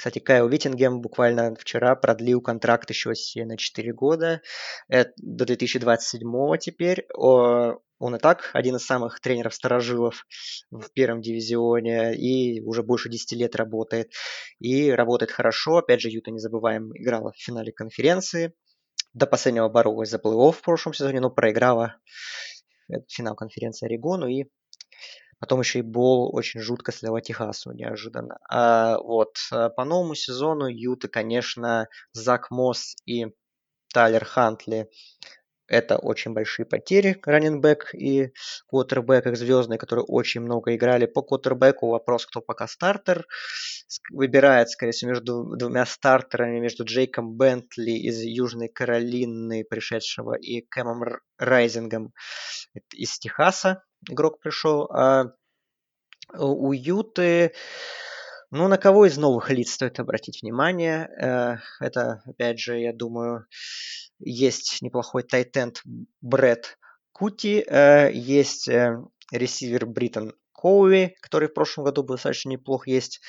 [0.00, 3.12] Э, кстати, Кайл Виттингем буквально вчера продлил контракт еще
[3.44, 4.40] на 4 года,
[4.88, 7.06] Это до 2027 теперь.
[7.14, 10.26] Он и так один из самых тренеров-старожилов
[10.70, 14.12] в первом дивизионе и уже больше 10 лет работает.
[14.58, 15.76] И работает хорошо.
[15.76, 18.54] Опять же, Юта, не забываем, играла в финале конференции.
[19.12, 21.96] До последнего боролась за плей-офф в прошлом сезоне, но проиграла
[23.08, 24.46] финал конференции Орегону и
[25.40, 28.38] Потом еще и Бол очень жутко слила Техасу неожиданно.
[28.48, 29.36] А, вот.
[29.52, 33.26] Э, по новому сезону Юта, конечно, Зак Мосс и
[33.92, 34.90] Тайлер Хантли
[35.70, 38.32] это очень большие потери, раненбэк и
[38.68, 41.06] квотербек, как звездные, которые очень много играли.
[41.06, 43.26] По квотербеку вопрос, кто пока стартер.
[44.10, 51.02] Выбирает, скорее всего, между двумя стартерами, между Джейком Бентли из Южной Каролины, пришедшего, и Кэмом
[51.38, 52.12] Райзингом
[52.92, 53.84] из Техаса.
[54.08, 54.90] Игрок пришел.
[54.90, 55.32] А
[56.36, 57.52] у Юты
[58.50, 61.08] ну, на кого из новых лиц стоит обратить внимание?
[61.80, 63.46] Это, опять же, я думаю,
[64.18, 65.82] есть неплохой тайтенд
[66.20, 66.78] Брэд
[67.12, 68.98] Кути, э, есть э,
[69.30, 72.86] ресивер Бриттон Коуи, который в прошлом году был достаточно неплох.
[72.86, 73.20] Есть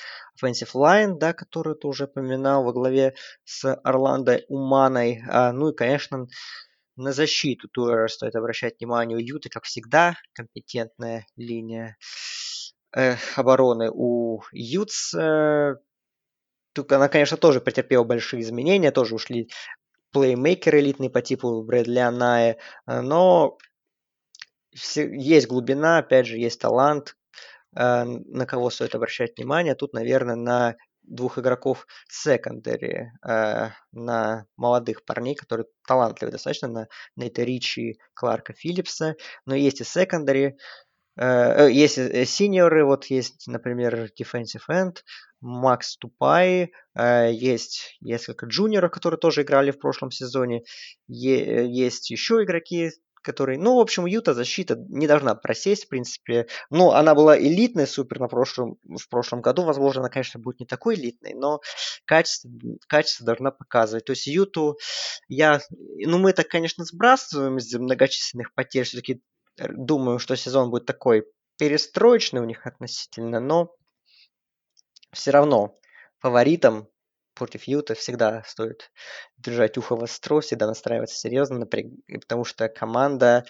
[0.42, 5.22] offensive line, да, который ты уже упоминал во главе с Орландо Уманой.
[5.28, 6.26] А, ну и, конечно,
[6.96, 9.16] на защиту тоже стоит обращать внимание.
[9.16, 11.96] У Юты, как всегда, компетентная линия
[13.36, 15.14] обороны у Ютс.
[15.14, 15.76] Э,
[16.88, 19.50] она, конечно, тоже претерпела большие изменения, тоже ушли
[20.12, 23.58] плеймейкеры элитные по типу Брэдли Аная, э, но
[24.94, 27.16] есть глубина, опять же, есть талант,
[27.76, 29.74] э, на кого стоит обращать внимание.
[29.74, 37.42] Тут, наверное, на двух игроков секондари, э, на молодых парней, которые талантливы достаточно, на Нейта
[37.42, 40.56] Ричи, Кларка Филлипса, но есть и секондари,
[41.16, 44.98] есть э, синьоры, вот есть, например, defensive end,
[45.40, 50.62] Макс Тупай, есть несколько джуниоров, которые тоже играли в прошлом сезоне,
[51.08, 52.90] есть еще игроки,
[53.22, 56.48] которые, ну, в общем, Юта защита не должна просесть, в принципе.
[56.70, 59.62] Ну, она была элитной супер на прошлом, в прошлом году.
[59.62, 61.60] Возможно, она, конечно, будет не такой элитной, но
[62.04, 62.50] качество,
[62.88, 64.04] качество должна показывать.
[64.04, 64.76] То есть Юту
[65.28, 65.60] я...
[65.70, 68.84] Ну, мы это, конечно, сбрасываем из многочисленных потерь.
[68.84, 69.22] Все-таки
[69.58, 71.26] думаю, что сезон будет такой
[71.58, 73.74] перестроечный у них относительно, но
[75.12, 75.78] все равно
[76.18, 76.88] фаворитом
[77.34, 78.90] против Юта всегда стоит
[79.38, 83.44] держать ухо востро, всегда настраиваться серьезно, потому что команда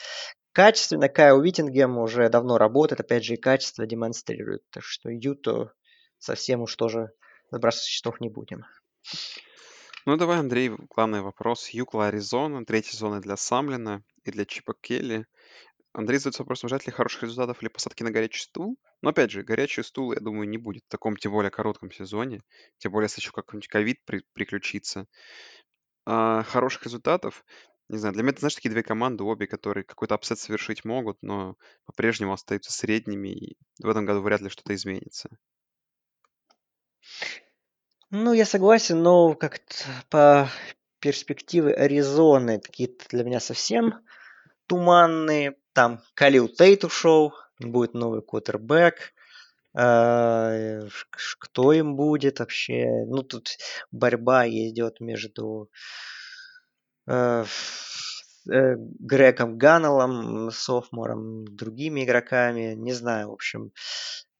[0.52, 4.62] качественная, Кайл Уиттингем уже давно работает, опять же, и качество демонстрирует.
[4.70, 5.72] Так что Юту
[6.18, 7.12] совсем уж тоже
[7.50, 8.64] сбрасывать счетов не будем.
[10.04, 11.68] Ну, давай, Андрей, главный вопрос.
[11.68, 15.26] UCLA, Аризона, третья зона для Самлина и для Чипа Келли.
[15.94, 18.78] Андрей задается вопросом, ждать ли хороших результатов или посадки на горячий стул.
[19.02, 22.40] Но опять же, горячий стул, я думаю, не будет в таком, тем более, коротком сезоне.
[22.78, 25.06] Тем более, если еще какой-нибудь ковид при- приключится.
[26.06, 27.44] А, хороших результатов,
[27.88, 31.18] не знаю, для меня это, знаешь, такие две команды, обе, которые какой-то upset совершить могут,
[31.22, 35.28] но по-прежнему остаются средними, и в этом году вряд ли что-то изменится.
[38.10, 39.74] Ну, я согласен, но как-то
[40.10, 40.48] по
[41.00, 44.04] перспективы Аризоны такие для меня совсем
[44.72, 45.54] туманные.
[45.74, 49.12] Там Калил Тейт ушел, будет новый квотербек.
[49.76, 50.80] А,
[51.38, 52.86] кто им будет вообще?
[53.06, 53.50] Ну, тут
[53.90, 55.70] борьба идет между
[57.06, 57.44] э,
[58.50, 62.72] э, Греком Ганнеллом, Софмором, другими игроками.
[62.74, 63.72] Не знаю, в общем,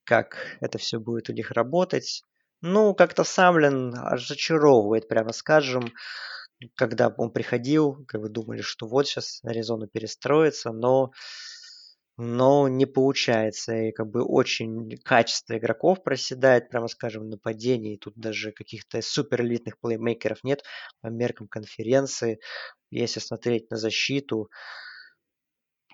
[0.05, 2.25] как это все будет у них работать.
[2.63, 5.93] Ну, как-то Самлин разочаровывает, прямо скажем
[6.77, 11.13] когда он приходил, как бы думали, что вот сейчас Аризона перестроится, но,
[12.17, 13.75] но не получается.
[13.75, 17.97] И как бы очень качество игроков проседает, прямо скажем, в нападении.
[17.97, 20.63] Тут даже каких-то супер элитных плеймейкеров нет
[21.01, 22.41] по меркам конференции.
[22.91, 24.51] Если смотреть на защиту,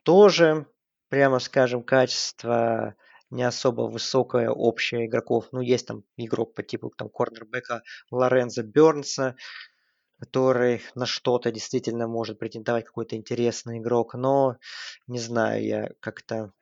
[0.04, 0.66] тоже,
[1.08, 2.94] прямо скажем, качество
[3.30, 5.48] не особо высокое общее игроков.
[5.52, 9.36] Ну, есть там игрок по типу там корнербека Лоренза Бернса,
[10.18, 14.56] который на что-то действительно может претендовать какой-то интересный игрок, но
[15.06, 16.52] не знаю, я как-то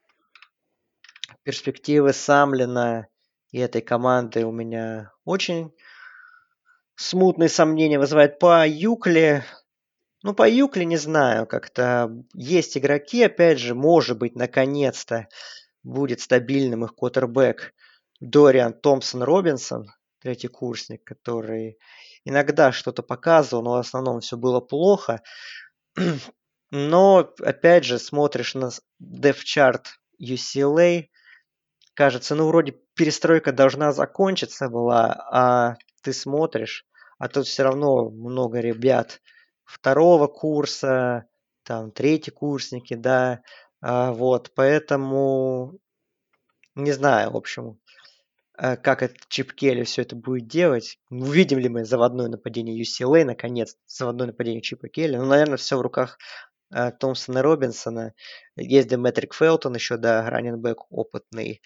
[1.42, 3.09] перспективы Самлина
[3.51, 5.73] и этой команды у меня очень
[6.97, 9.45] смутные сомнения вызывает по Юкле.
[10.23, 15.29] Ну, по Юкле не знаю, как-то есть игроки, опять же, может быть, наконец-то
[15.83, 17.73] будет стабильным их квотербек
[18.21, 21.79] Дориан Томпсон Робинсон, третий курсник, который
[22.27, 25.23] иногда что-то показывал, но в основном все было плохо.
[26.73, 29.85] Но, опять же, смотришь на Chart
[30.21, 31.07] UCLA,
[31.95, 36.85] кажется, ну, вроде перестройка должна закончиться была, а ты смотришь,
[37.19, 39.21] а тут все равно много ребят
[39.65, 41.27] второго курса,
[41.62, 43.43] там, третий курсники, да,
[43.81, 45.79] а, вот, поэтому,
[46.75, 47.79] не знаю, в общем,
[48.57, 50.99] как этот Чип Келли все это будет делать.
[51.11, 55.16] Увидим ли мы заводное нападение UCLA, наконец, заводное нападение Чипа Келли.
[55.16, 56.19] Ну, наверное, все в руках
[56.75, 58.14] э, Томпсона Робинсона.
[58.57, 61.61] Есть Деметрик Фелтон еще, да, раненбэк опытный.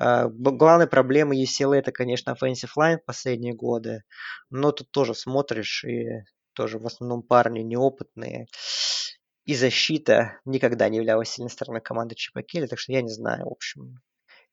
[0.00, 4.02] Э, главной проблемой UCLA это, конечно, offensive line последние годы.
[4.50, 8.46] Но тут тоже смотришь, и тоже в основном парни неопытные.
[9.44, 13.46] и защита никогда не являлась сильной стороной команды Чипа Келли, так что я не знаю,
[13.46, 14.00] в общем.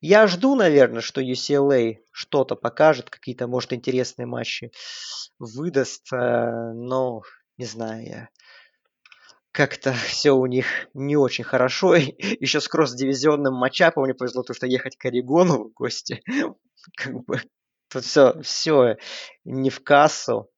[0.02, 4.72] Я жду, наверное, что UCLA что-то покажет, какие-то, может, интересные матчи
[5.40, 7.22] выдаст, э, но
[7.58, 8.30] не знаю я.
[9.52, 11.96] Как-то все у них не очень хорошо.
[11.96, 16.22] Еще с кросс-дивизионным матчапом мне повезло, то, что ехать к Орегону в гости.
[16.96, 17.42] Как бы
[17.90, 18.96] тут все, все
[19.44, 20.50] не в кассу.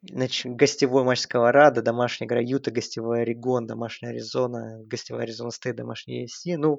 [0.00, 6.24] Значит, гостевой матч Сковорода, домашняя игра Юта, гостевой Орегон, домашняя Аризона, гостевая Аризона Стейт, домашняя
[6.24, 6.56] ESC.
[6.56, 6.78] Ну,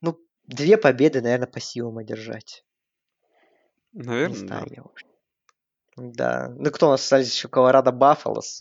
[0.00, 0.16] ну,
[0.48, 2.64] две победы, наверное, по силам одержать.
[3.92, 4.38] Наверное, Не да.
[4.58, 5.06] знаю я вообще.
[5.96, 6.48] Да.
[6.56, 7.48] Ну, кто у нас остались еще?
[7.48, 8.60] Колорадо Баффалос.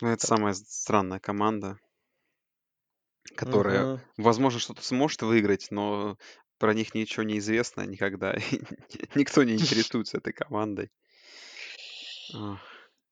[0.00, 1.78] Ну, это самая с- странная команда,
[3.36, 4.00] которая, Мгм.
[4.16, 6.16] возможно, что-то сможет выиграть, но
[6.58, 8.34] про них ничего не известно никогда.
[9.14, 10.90] Никто не интересуется этой командой.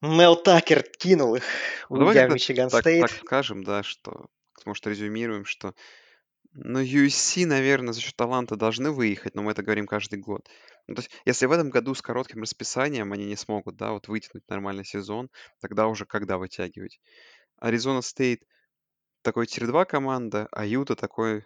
[0.03, 1.45] Мел Такер кинул их,
[1.89, 3.01] Ну, уйдя в тогда Мичиган так, Стейт.
[3.09, 4.27] так скажем, да, что,
[4.65, 5.75] может, резюмируем, что
[6.57, 10.49] ну, USC, наверное, за счет таланта должны выехать, но мы это говорим каждый год.
[10.87, 14.09] Ну, то есть, если в этом году с коротким расписанием они не смогут, да, вот
[14.09, 15.29] вытянуть нормальный сезон,
[15.61, 17.01] тогда уже когда вытягивать?
[17.59, 18.43] Аризона Стейт
[19.23, 21.45] такой tier-2 команда, а Юта такой,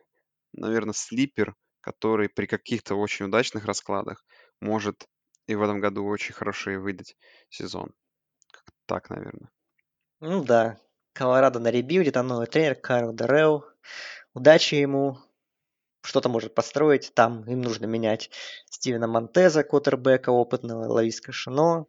[0.53, 4.25] наверное, sleeper, который при каких-то очень удачных раскладах
[4.61, 5.09] может
[5.46, 7.16] и в этом году очень хороший выдать
[7.49, 7.92] сезон.
[8.87, 9.51] Так, наверное.
[10.20, 10.79] Ну да,
[11.12, 13.64] Колорадо на rebuild е, там новый тренер Карл Доррелл.
[14.34, 15.18] Удачи ему.
[16.02, 17.12] Что-то может построить.
[17.14, 18.30] Там им нужно менять
[18.70, 21.87] Стивена Монтеза, квотербека опытного, Лависка Шено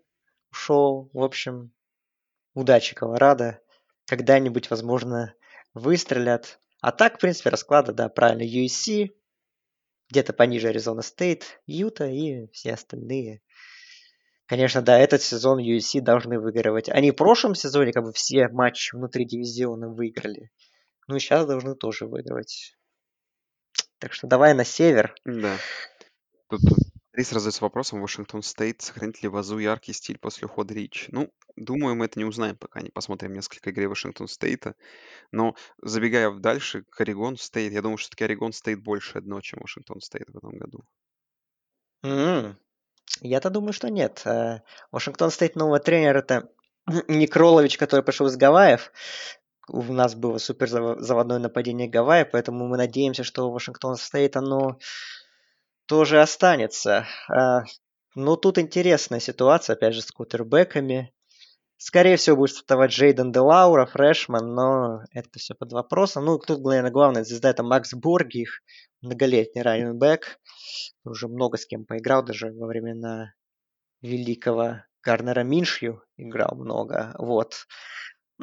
[0.52, 1.10] ушел.
[1.14, 1.72] В общем,
[2.54, 3.62] удачи Колорадо.
[4.08, 5.34] Когда-нибудь, возможно,
[5.74, 6.60] выстрелят.
[6.82, 8.44] А так, в принципе, расклады, да, правильно.
[8.44, 9.12] USC,
[10.10, 13.42] где-то пониже Аризона Стейт, Юта и все остальные.
[14.46, 16.90] Конечно, да, этот сезон USC должны выигрывать.
[16.90, 20.52] Они в прошлом сезоне как бы все матчи внутри дивизиона выиграли.
[21.12, 22.78] Ну и сейчас должны тоже выигрывать.
[24.00, 25.14] Так что давай на север.
[25.26, 25.58] Да.
[26.48, 26.62] Тут
[27.12, 31.08] Рис задается вопросом, Вашингтон Стейт сохранит ли вазу яркий стиль после ухода Лич?
[31.10, 34.76] Ну, думаю, мы это не узнаем, пока не посмотрим несколько игры Вашингтон Стейта.
[35.34, 39.60] Но забегая дальше, к Орегон Стейт, я думаю, что все-таки Орегон Стейт больше одно, чем
[39.60, 40.86] Вашингтон Стейт в этом году.
[42.04, 42.58] М,
[43.20, 44.22] Я-то думаю, что нет.
[44.24, 44.62] Э,
[44.94, 46.50] Вашингтон Стейт нового тренера это
[47.10, 48.94] Ник Ролович, который пришел из Гавайев.
[49.74, 54.78] У нас было супер зав- заводное нападение Гавайи, поэтому мы надеемся, что Вашингтон Стейт оно
[55.86, 57.06] тоже останется.
[57.30, 57.64] А,
[58.16, 61.14] Но тут интересная ситуация, опять же, с квотербеками.
[61.78, 66.26] Скорее всего, будет стартовать Джейден Делаура, freshman, но это все под вопросом.
[66.26, 68.62] Ну, тут, наверное, главная звезда это Макс Борги, их
[69.02, 70.40] многолетний раннинбек.
[71.06, 73.34] Уже много с кем поиграл, даже во времена
[74.02, 77.16] великого Гарднера Миншью играл много.
[77.18, 77.66] Вот.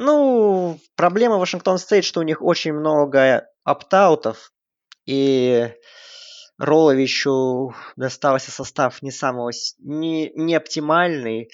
[0.01, 4.53] Ну, проблема Вашингтон Стейт, что у них очень много opt-out ов,
[5.07, 5.73] и
[6.57, 11.51] Роловичу достался состав не самого, не, не оптимальный,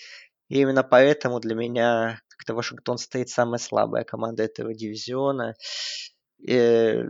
[0.51, 5.55] и именно поэтому для меня как-то Вашингтон Стейт самая слабая команда этого дивизиона.
[6.47, 7.05] Э,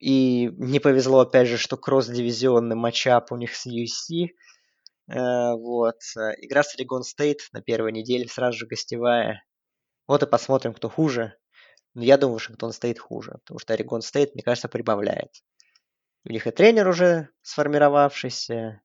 [0.00, 4.34] И не повезло, опять же, что кросс-дивизионный matchup у них с USC.
[5.08, 5.96] Э, Вот.
[6.42, 9.45] Игра с Орегон Стейт на первой неделе, сразу же гостевая.
[10.06, 11.36] Вот и посмотрим, кто хуже.
[11.94, 15.30] Но я думаю, Вашингтон Стейт хуже, потому что Орегон Стейт, мне кажется, прибавляет.
[16.24, 18.82] У них и тренер уже сформировавшийся.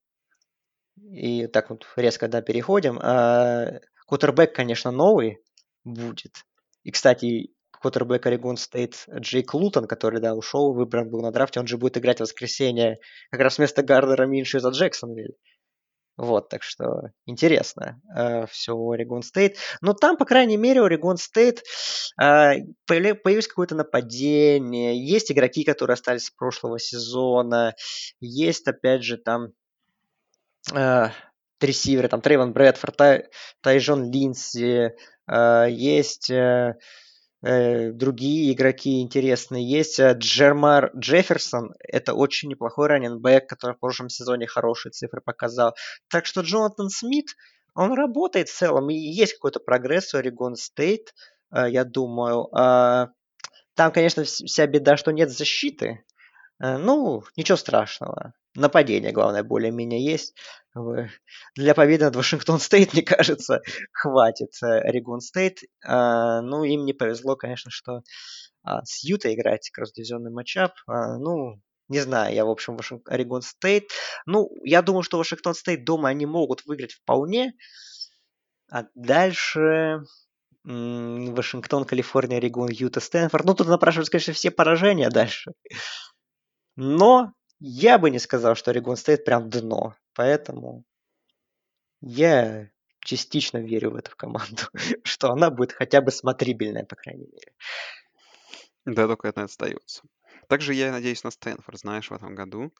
[1.01, 2.99] И так вот резко, да, переходим.
[3.01, 5.41] А, Квотербек, конечно, новый
[5.83, 6.45] будет.
[6.83, 11.67] И, кстати, квотербек Орегон Стейт Джейк Лутон, который, да, ушел, выбран был на драфте, он
[11.67, 12.99] же будет играть в воскресенье
[13.31, 15.35] как раз вместо Гарднера Миншью за Джексонвиль.
[16.21, 19.57] Вот, так что интересно э, все у Орегон Стейт.
[19.81, 21.63] Но там, по крайней мере, Орегон Стейт
[22.21, 25.03] э, появилось какое-то нападение.
[25.03, 27.73] Есть игроки, которые остались с прошлого сезона.
[28.19, 29.53] Есть, опять же, там
[30.75, 31.07] э,
[31.59, 33.25] ресиверы, там Тревон Брэдфорд, Тай,
[33.61, 34.93] Тайжон Линдси.
[35.27, 36.75] Э, есть э,
[37.41, 39.67] другие игроки интересные.
[39.67, 41.73] Есть э, Джермар Джефферсон.
[41.79, 45.73] Это очень неплохой раннинбек, который в прошлом сезоне хорошие цифры показал.
[46.09, 47.35] Так что Джонатан Смит,
[47.75, 48.89] он работает в целом.
[48.89, 51.13] И есть какой-то прогресс у Орегон Стейт,
[51.55, 52.47] э, я думаю.
[52.55, 53.09] А,
[53.75, 56.03] Там, конечно, вс- вся беда, что нет защиты.
[56.61, 58.33] Э, Ну, ничего страшного.
[58.55, 60.35] Нападение, главное, более-менее есть.
[61.55, 65.59] Для победы над Вашингтон Стейт, мне кажется, хватит э, Орегон Стейт.
[65.85, 68.01] А, Ну, им не повезло, конечно, что
[68.63, 70.73] а, с Юта играть кросс-дивизионный matchup.
[70.87, 73.89] А, Ну, не знаю, я, в общем, Вашинг- Орегон Стейт.
[74.25, 77.53] Ну, я думаю, что Вашингтон Стейт дома они могут выиграть вполне.
[78.71, 80.03] А дальше
[80.63, 83.45] Вашингтон, Калифорния, Орегон, Юта, Стэнфорд.
[83.45, 85.51] Ну, тут напрашиваются, конечно, все поражения дальше.
[86.75, 89.95] Но я бы не сказал, что Орегон стоит прям дно.
[90.13, 90.83] Поэтому
[92.01, 94.63] я частично верю в эту команду,
[95.03, 97.53] что она будет хотя бы смотрибельная, по крайней мере.
[98.85, 100.03] Да, только это остается.
[100.47, 102.71] Также я надеюсь на Стэнфорд, знаешь, в этом году.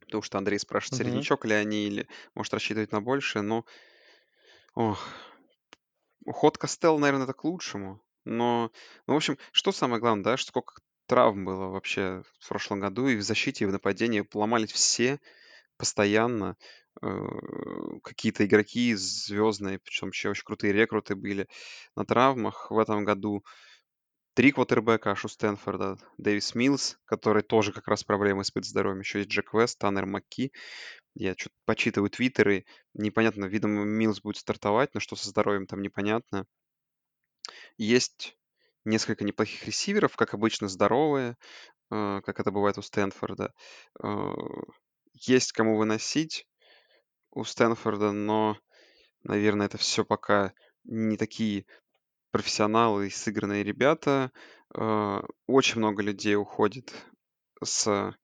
[0.00, 1.04] Потому что Андрей спрашивает, Мгм.
[1.04, 3.64] середнячок ли они, или может рассчитывать на большее, но...
[4.74, 5.06] Ох,
[6.24, 8.02] уход Костелла, наверное, это к лучшему.
[8.24, 8.70] Но,
[9.06, 10.74] ну, в общем, что самое главное, да, что сколько
[11.06, 15.20] травм было вообще в прошлом году, и в защите, и в нападении поломались все
[15.84, 16.56] постоянно.
[17.02, 17.08] Э,
[18.02, 21.46] Какие-то игроки звездные, причем еще очень крутые рекруты были
[21.94, 23.44] на травмах в этом году.
[24.32, 25.98] Три квотербека аж у Стэнфорда.
[26.16, 29.00] Дэвис Милс, который тоже как раз проблемы с здоровьем.
[29.00, 30.52] Еще есть Джек Вест, Таннер Макки.
[31.14, 32.64] Я что-то почитываю твиттеры.
[32.94, 36.46] Непонятно, видимо, Милс будет стартовать, но что со здоровьем там непонятно.
[37.76, 38.38] Есть
[38.86, 41.36] несколько неплохих ресиверов, как обычно, здоровые,
[41.90, 43.52] э, как это бывает у Стэнфорда.
[45.14, 46.46] Есть кому выносить
[47.30, 48.58] у Стэнфорда, но,
[49.22, 50.52] наверное, это все пока
[50.84, 51.66] не такие
[52.30, 54.32] профессионалы и сыгранные ребята.
[54.74, 56.92] Э, Очень много людей уходит
[57.62, 58.14] с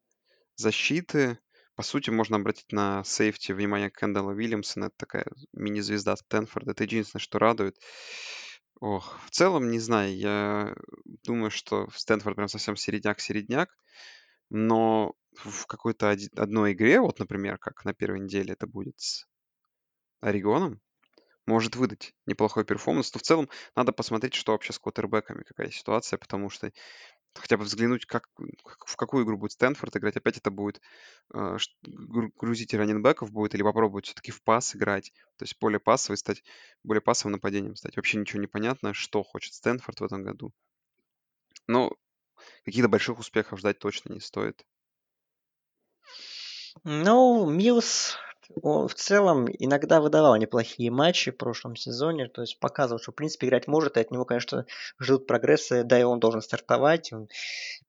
[0.56, 1.38] защиты.
[1.76, 4.86] По сути, можно обратить на сейфти внимание Кэндалла Уильямсона.
[4.86, 6.72] Это такая мини-звезда Стэнфорда.
[6.72, 7.76] Это единственное, что радует.
[8.80, 10.74] Ох, в целом, не знаю, я
[11.22, 13.68] думаю, что Стэнфорд прям совсем середняк-середняк,
[14.48, 19.26] но в какой-то одной игре, вот, например, как на первой неделе это будет с
[20.20, 20.80] Орегоном,
[21.46, 23.12] может выдать неплохой перформанс.
[23.14, 26.70] Но в целом надо посмотреть, что вообще с квотербеками, какая ситуация, потому что
[27.34, 28.28] хотя бы взглянуть, как,
[28.86, 30.16] в какую игру будет Стэнфорд играть.
[30.16, 30.80] Опять это будет
[31.32, 31.56] э,
[32.36, 35.12] грузить раненбеков будет или попробовать все-таки в пас играть.
[35.36, 36.42] То есть более пассовый стать,
[36.82, 37.96] более пассовым нападением стать.
[37.96, 40.52] Вообще ничего не понятно, что хочет Стэнфорд в этом году.
[41.66, 41.92] Но
[42.64, 44.64] каких-то больших успехов ждать точно не стоит.
[46.84, 48.16] Ну, Милс
[48.62, 53.14] он в целом иногда выдавал неплохие матчи в прошлом сезоне, то есть показывал, что в
[53.14, 54.66] принципе играть может, и от него, конечно,
[54.98, 57.12] ждут прогресса, да и он должен стартовать.
[57.12, 57.28] Он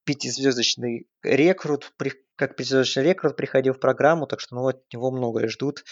[0.04, 1.92] пятизвездочный рекрут,
[2.36, 5.84] как пятизвездочный рекрут приходил в программу, так что ну, от него многое ждут.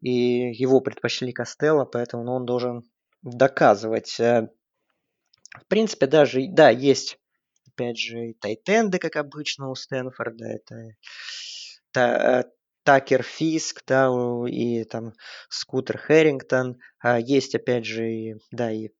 [0.00, 2.84] И его предпочли Костелло, поэтому ну, он должен
[3.22, 4.20] доказывать.
[4.20, 4.48] Э,
[5.58, 7.18] В принципе, даже, да, есть,
[7.66, 10.94] опять же, и тайтенды, как обычно у Стэнфорда, это
[11.96, 12.44] Э,
[12.86, 14.08] Такер Фиск, да,
[14.48, 15.12] и там
[15.48, 16.78] Скутер Хэрингтон.
[17.00, 18.90] А Есть, опять же, да, и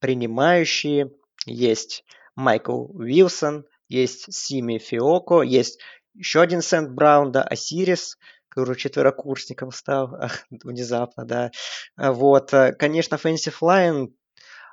[0.00, 1.12] принимающие,
[1.46, 5.78] есть Майкл Уилсон, есть Сими Фиоко, есть
[6.14, 8.18] еще один Сент Браун, да, Осирис,
[8.48, 10.18] который четверокурсником стал
[10.50, 11.52] внезапно, да.
[11.96, 14.08] Вот, э, конечно, Offensive Line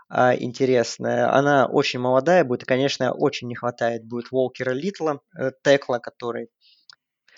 [0.08, 1.34] а, интересная.
[1.34, 6.50] Она очень молодая будет, и, конечно, очень не хватает будет Волкера Литла, э, текла, который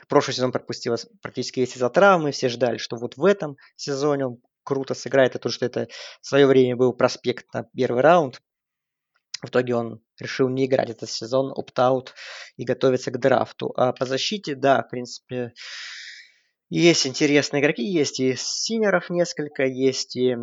[0.07, 2.31] прошлый сезон пропустил практически весь из-за травмы.
[2.31, 5.87] Все ждали, что вот в этом сезоне он круто сыграет, и то, что это
[6.21, 8.41] в свое время был prospect на первый раунд.
[9.41, 12.13] В итоге он решил не играть этот сезон, opt-out
[12.57, 13.71] и готовиться к драфту.
[13.77, 15.53] А по защите, да, в принципе,
[16.69, 20.35] есть интересные игроки, есть и senior ов несколько, есть и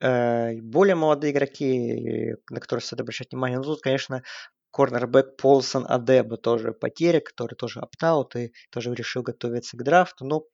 [0.00, 3.58] э, более молодые игроки, на которых стоит обращать внимание.
[3.58, 4.22] Ну, тут, конечно,
[4.70, 10.24] корнербэк Полсон Адебо тоже потеря, который тоже opt-out и тоже решил готовиться к драфту.
[10.24, 10.44] Но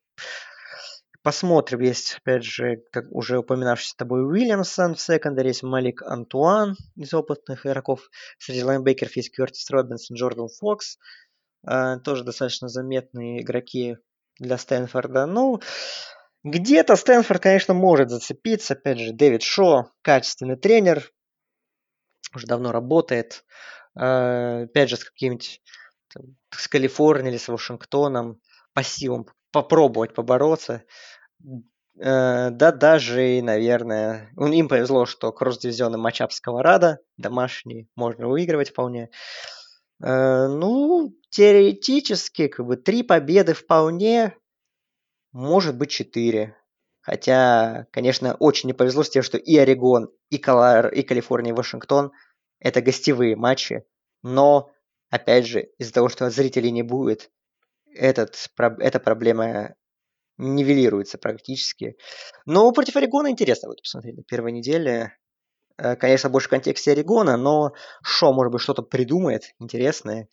[1.27, 1.81] посмотрим.
[1.81, 7.12] Есть, опять же, как уже упоминавшийся с тобой Уильямсон в секондаре, есть Малик Антуан из
[7.14, 8.09] опытных игроков.
[8.39, 10.99] Среди лайнбекеров есть Кертис Робинсон, Джордан Фокс.
[11.69, 13.97] Э, тоже достаточно заметные игроки
[14.39, 15.27] для Стэнфорда.
[15.27, 15.61] Ну,
[16.45, 18.75] где-то Стэнфорд, конечно, может зацепиться.
[18.75, 21.11] Опять же, Дэвид Шо, качественный тренер,
[22.35, 23.43] уже давно работает.
[23.43, 25.62] Э, Опять же, с каким-нибудь
[26.51, 28.40] с Калифорнией или с Вашингтоном
[28.74, 30.82] по силам попробовать побороться.
[31.99, 38.28] Э, Да, даже, и, наверное, ну, им повезло, что кросс-дивизионный матчап с Колорадо, домашний, можно
[38.28, 39.11] выигрывать вполне.
[40.03, 44.36] Э, Ну, теоретически, как бы, три победы вполне,
[45.32, 46.55] может быть, четыре.
[47.01, 50.88] Хотя, конечно, очень не повезло с тем, что и Орегон, и, Колор...
[50.88, 52.12] и Калифорния, и Вашингтон–
[52.59, 53.85] это гостевые матчи.
[54.23, 54.71] Но,
[55.11, 57.31] опять же, из-за того, что зрителей не будет,
[57.95, 59.75] этот, эта проблема
[60.39, 61.97] нивелируется практически.
[62.45, 65.17] Но против Орегона интересно будет посмотреть на первой неделе.
[65.79, 70.29] Э, Конечно, больше в контексте Орегона, но Шо, может быть, что-то придумает интересное.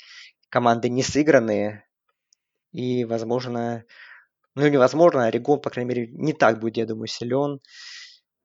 [0.50, 1.88] Команды не сыгранные.
[2.72, 3.86] И, возможно,
[4.56, 7.60] ну, невозможно, Орегон, по крайней мере, не так будет, я думаю, силен,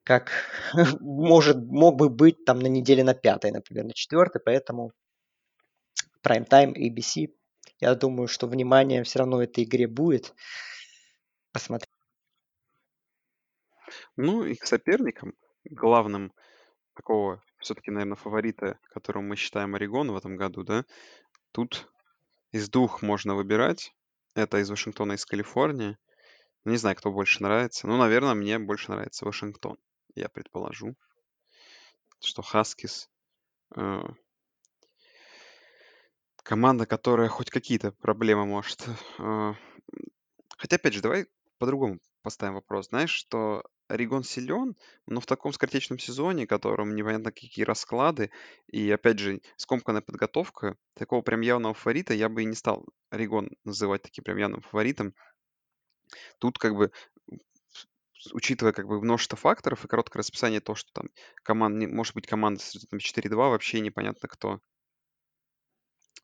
[0.08, 0.30] как
[1.00, 4.92] может, мог бы быть там на неделе на пятой, например, на четвертой, поэтому
[6.24, 7.28] Prime Time ABC.
[7.78, 10.34] Я думаю, что внимание все равно этой игре будет.
[11.52, 11.90] Посмотреть.
[14.16, 15.34] Ну и к соперникам,
[15.64, 16.32] главным
[16.94, 20.84] такого все-таки, наверное, фаворита, которым мы считаем Орегон в этом году, да,
[21.52, 21.86] тут
[22.50, 23.92] из двух можно выбирать.
[24.34, 25.98] Это из Вашингтона, из Калифорнии.
[26.64, 27.86] Не знаю, кто больше нравится.
[27.86, 29.76] Ну, наверное, мне больше нравится Вашингтон.
[30.18, 30.96] Я предположу,
[32.20, 33.08] что Хаскис
[33.76, 34.00] э,
[36.42, 38.84] команда, которая хоть какие-то проблемы может.
[39.18, 39.54] Э,
[40.56, 41.26] хотя, опять же, давай
[41.58, 42.88] по-другому поставим вопрос.
[42.88, 48.30] Знаешь, что Орегон силен, но в таком скоротечном сезоне, котором непонятно какие расклады,
[48.66, 53.50] и, опять же, скомканная подготовка, такого прям явного фаворита я бы и не стал Орегон
[53.64, 55.14] называть таким прям явным фаворитом.
[56.38, 56.90] Тут как бы
[58.32, 61.08] учитывая как бы множество факторов и короткое расписание, то, что там
[61.42, 64.60] команда, может быть команда с результатом 4-2, вообще непонятно кто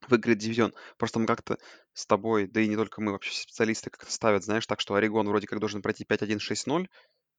[0.08, 0.74] выиграет дивизион.
[0.98, 1.58] Просто мы как-то
[1.94, 5.28] с тобой, да и не только мы, вообще специалисты как-то ставят, знаешь, так, что Орегон
[5.28, 6.88] вроде как должен пройти 5-1-6-0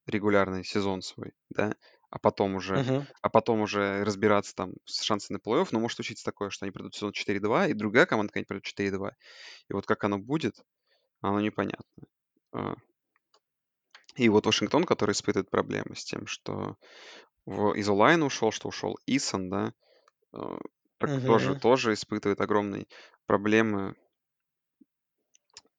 [0.08, 1.76] регулярный сезон свой, да,
[2.10, 3.08] а потом уже, Мгм.
[3.22, 6.72] а потом уже разбираться там с шансами на плей-офф, но может случиться такое, что они
[6.72, 9.14] придут в сезон 4-2, и другая команда какая-нибудь придет 4-2.
[9.70, 10.56] И вот как оно будет,
[11.22, 11.86] оно непонятно.
[14.18, 16.78] И вот Вашингтон, который испытывает проблемы с тем, что
[17.46, 19.74] в, из онлайн ушел, что ушел Исон, да,
[20.34, 20.58] а,
[21.00, 21.62] так тоже, Мгм.
[21.62, 22.88] тоже испытывает огромные
[23.28, 23.96] проблемы.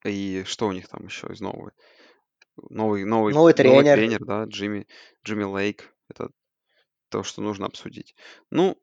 [0.05, 1.73] И что у них там еще из нового?
[2.71, 4.01] Новый, новый, Новый новый тренер.
[4.01, 4.87] тренер, да, Джимми,
[5.25, 5.95] Джимми Лейк.
[6.09, 6.31] Это
[7.11, 8.17] то, что нужно обсудить.
[8.51, 8.81] Ну,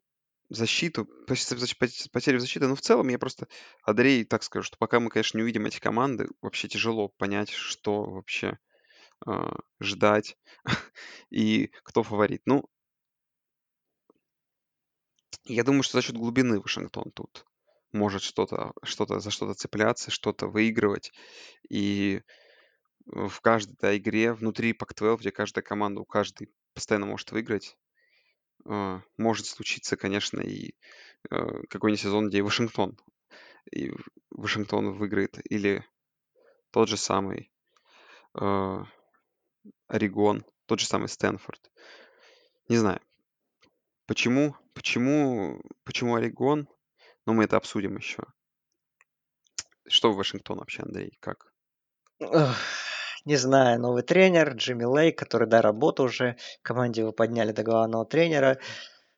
[0.50, 3.48] защиту, потери в защите, ну, в целом я просто,
[3.84, 8.04] Андрей, так скажу, что пока мы, конечно, не увидим эти команды, вообще тяжело понять, что
[8.04, 8.58] вообще
[9.80, 10.36] ждать
[11.30, 12.42] и кто фаворит.
[12.46, 12.64] Ну,
[15.44, 17.44] я думаю, что за счет глубины Вашингтон тут
[17.92, 21.12] может что-то, что-то за что-то цепляться, что-то выигрывать.
[21.68, 22.22] И
[23.06, 27.76] в каждой да, игре внутри Pac-12, где каждая команда у каждой постоянно может выиграть,
[28.66, 30.74] а, может случиться, конечно, и
[31.30, 32.98] э, какой-нибудь сезон, где и Вашингтон,
[33.70, 33.92] и
[34.30, 35.84] Вашингтон выиграет, или
[36.70, 37.52] тот же самый
[39.88, 41.70] Орегон, тот же самый Стэнфорд.
[42.68, 43.00] Не знаю,
[44.06, 46.68] почему, почему, почему Орегон,
[47.26, 48.24] но мы это обсудим еще.
[49.86, 51.52] Что в Вашингтон вообще, Андрей, как?
[53.24, 58.04] Не знаю, новый тренер Джимми Лейк, который, да, работал уже, команде его подняли до главного
[58.04, 58.58] тренера.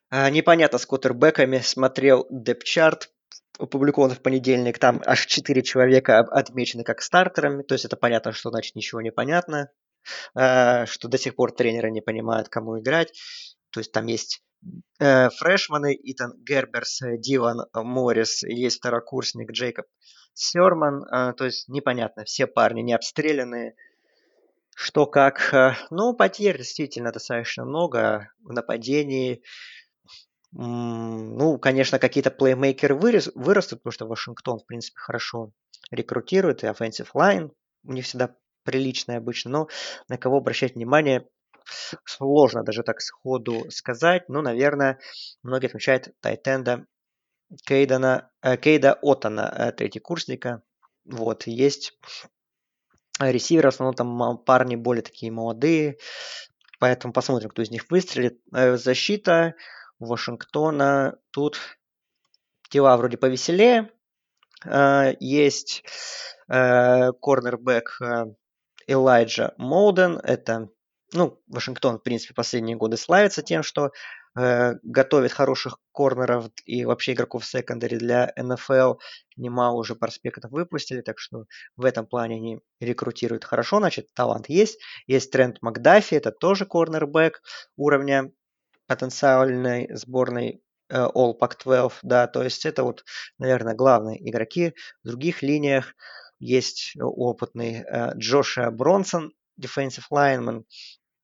[0.09, 3.11] А, Непонятно с кутербэками, смотрел депчарт,
[3.59, 8.31] опубликован в понедельник, там аж 4 человека об- отмечены как стартерами, то есть это понятно,
[8.31, 9.69] что значит ничего не понятно, а,
[10.33, 13.11] что до сих пор тренеры не понимают, кому играть,
[13.71, 14.41] то есть там есть
[14.99, 19.85] э, фрешманы Итан Герберс, э, Дилан Моррис, есть второкурсник Джейкоб
[20.33, 21.03] Серман,
[21.35, 23.75] то есть непонятно, все парни не обстрелянные,
[24.75, 25.53] что как.
[25.53, 29.41] э, Ну, потерь действительно достаточно много в нападении.
[30.51, 35.51] Ну, конечно, какие-то плеймейкеры вырос- вырастут, потому что Вашингтон, в принципе, хорошо
[35.91, 37.51] рекрутирует, и offensive line
[37.83, 38.35] у них всегда
[38.67, 39.67] приличный обычно, но
[40.09, 41.25] на кого обращать внимание
[42.05, 44.27] сложно даже так сходу сказать.
[44.27, 44.99] Ну, наверное,
[45.41, 46.85] многие отмечают Тайтенда
[47.65, 50.63] Кейдана, э, Кейда Отана, э, третий курсника.
[51.05, 51.97] Вот, есть
[53.19, 55.97] ресиверы, в основном там парни более такие молодые,
[56.79, 58.41] поэтому посмотрим, кто из них выстрелит.
[58.53, 59.55] Э, Защита
[59.99, 61.57] Вашингтона, тут
[62.69, 63.91] дела вроде повеселее.
[65.19, 65.83] Есть
[66.49, 67.99] корнербэк
[68.87, 70.69] Элайджа Молден, это
[71.13, 73.91] ну, Вашингтон, в принципе, последние годы славится тем, что
[74.37, 78.95] э, готовит хороших корнеров и вообще игроков секондари для НФЛ.
[79.37, 84.79] Немало уже проспектов выпустили, так что в этом плане они рекрутируют хорошо, значит, талант есть.
[85.05, 87.41] Есть Трент Макдафи, это тоже корнербэк
[87.77, 88.31] уровня
[88.87, 93.05] потенциальной сборной э, All Pac-12, да, то есть это вот,
[93.37, 94.73] наверное, главные игроки.
[95.03, 95.93] В других линиях
[96.39, 100.63] есть опытный э, Джоша Бронсон, defensive lineman,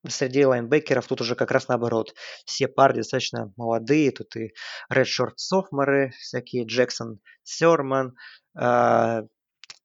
[0.08, 2.14] среди лайнбекеров тут уже как раз наоборот.
[2.46, 4.12] Все парни достаточно молодые.
[4.12, 4.54] Тут и
[4.90, 8.16] Редшорт Софморы, всякие Джексон Серман,
[8.60, 9.24] э,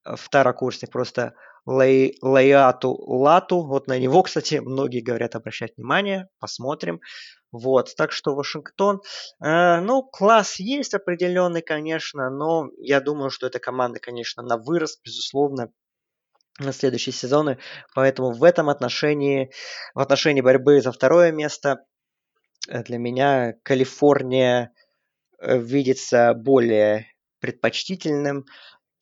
[0.04, 1.34] второкурсник просто
[1.66, 3.62] Лей, Леату Лату.
[3.66, 6.28] Вот на него, кстати, многие говорят обращать внимание.
[6.38, 7.00] Посмотрим.
[7.50, 9.00] Вот, так что Вашингтон,
[9.42, 15.00] э, ну, класс есть определенный, конечно, но я думаю, что эта команда, конечно, на вырост,
[15.02, 15.72] безусловно,
[16.58, 17.58] на следующие сезоны.
[17.94, 19.50] Поэтому в этом отношении,
[19.94, 21.84] в отношении борьбы за второе место,
[22.68, 24.72] э, для меня Калифорния
[25.40, 27.06] э, видится более
[27.40, 28.44] предпочтительным.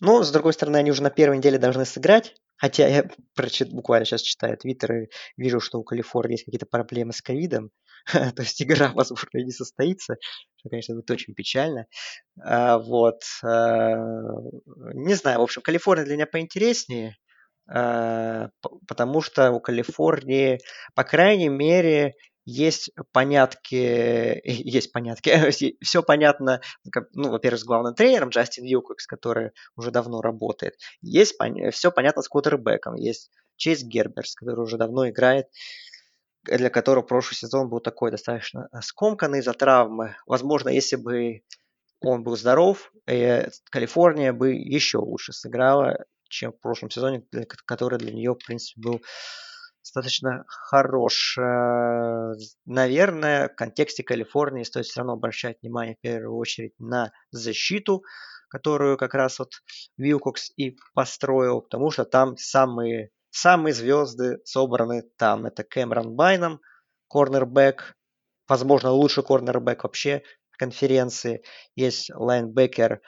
[0.00, 2.34] Но, с другой стороны, они уже на первой неделе должны сыграть.
[2.58, 7.12] Хотя я прочит, буквально сейчас читаю твиттер и вижу, что у Калифорнии есть какие-то проблемы
[7.12, 7.70] с ковидом.
[8.36, 10.16] То есть игра, возможно, не состоится.
[10.56, 11.86] Что, конечно, будет очень печально.
[12.42, 13.22] А, вот.
[13.42, 13.96] А,
[14.94, 17.16] не знаю, в общем, Калифорния для меня поинтереснее.
[17.68, 18.50] А,
[18.86, 20.60] потому что у Калифорнии,
[20.94, 23.74] по крайней мере, есть понятки,
[24.44, 26.60] есть понятки, все понятно,
[27.12, 30.74] ну, во-первых, с главным тренером Джастин Юкокс, который уже давно работает.
[31.02, 31.36] Есть
[31.72, 32.94] все понятно с квотербеком.
[32.94, 35.48] Есть Чейз Герберс, который уже давно играет,
[36.46, 40.16] для которого прошлый сезон был такой достаточно скомканный из-за травмы.
[40.26, 41.42] Возможно, если бы
[42.00, 47.24] он был здоров, э, Калифорния бы еще лучше сыграла, чем в прошлом сезоне,
[47.64, 49.00] который для нее, в принципе, был
[49.82, 51.38] достаточно хорош.
[51.38, 52.32] Э,
[52.64, 58.02] наверное, в контексте Калифорнии стоит все равно обращать внимание в первую очередь на защиту,
[58.48, 59.52] которую как раз вот
[59.96, 65.46] Вилкокс и построил, потому что там самые, самые звезды собраны там.
[65.46, 66.60] Это Кэмерон Байном,
[67.08, 67.94] корнербэк,
[68.48, 70.22] возможно, лучший корнербэк вообще
[70.52, 71.42] конференции.
[71.74, 73.02] Есть лайнбекер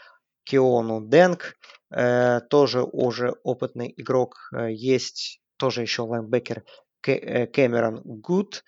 [0.44, 1.56] Киону Денг,
[1.90, 4.50] э, тоже уже опытный игрок.
[4.54, 6.64] Э, есть тоже еще лайнбекер
[7.06, 8.64] э, Кэмерон Гуд.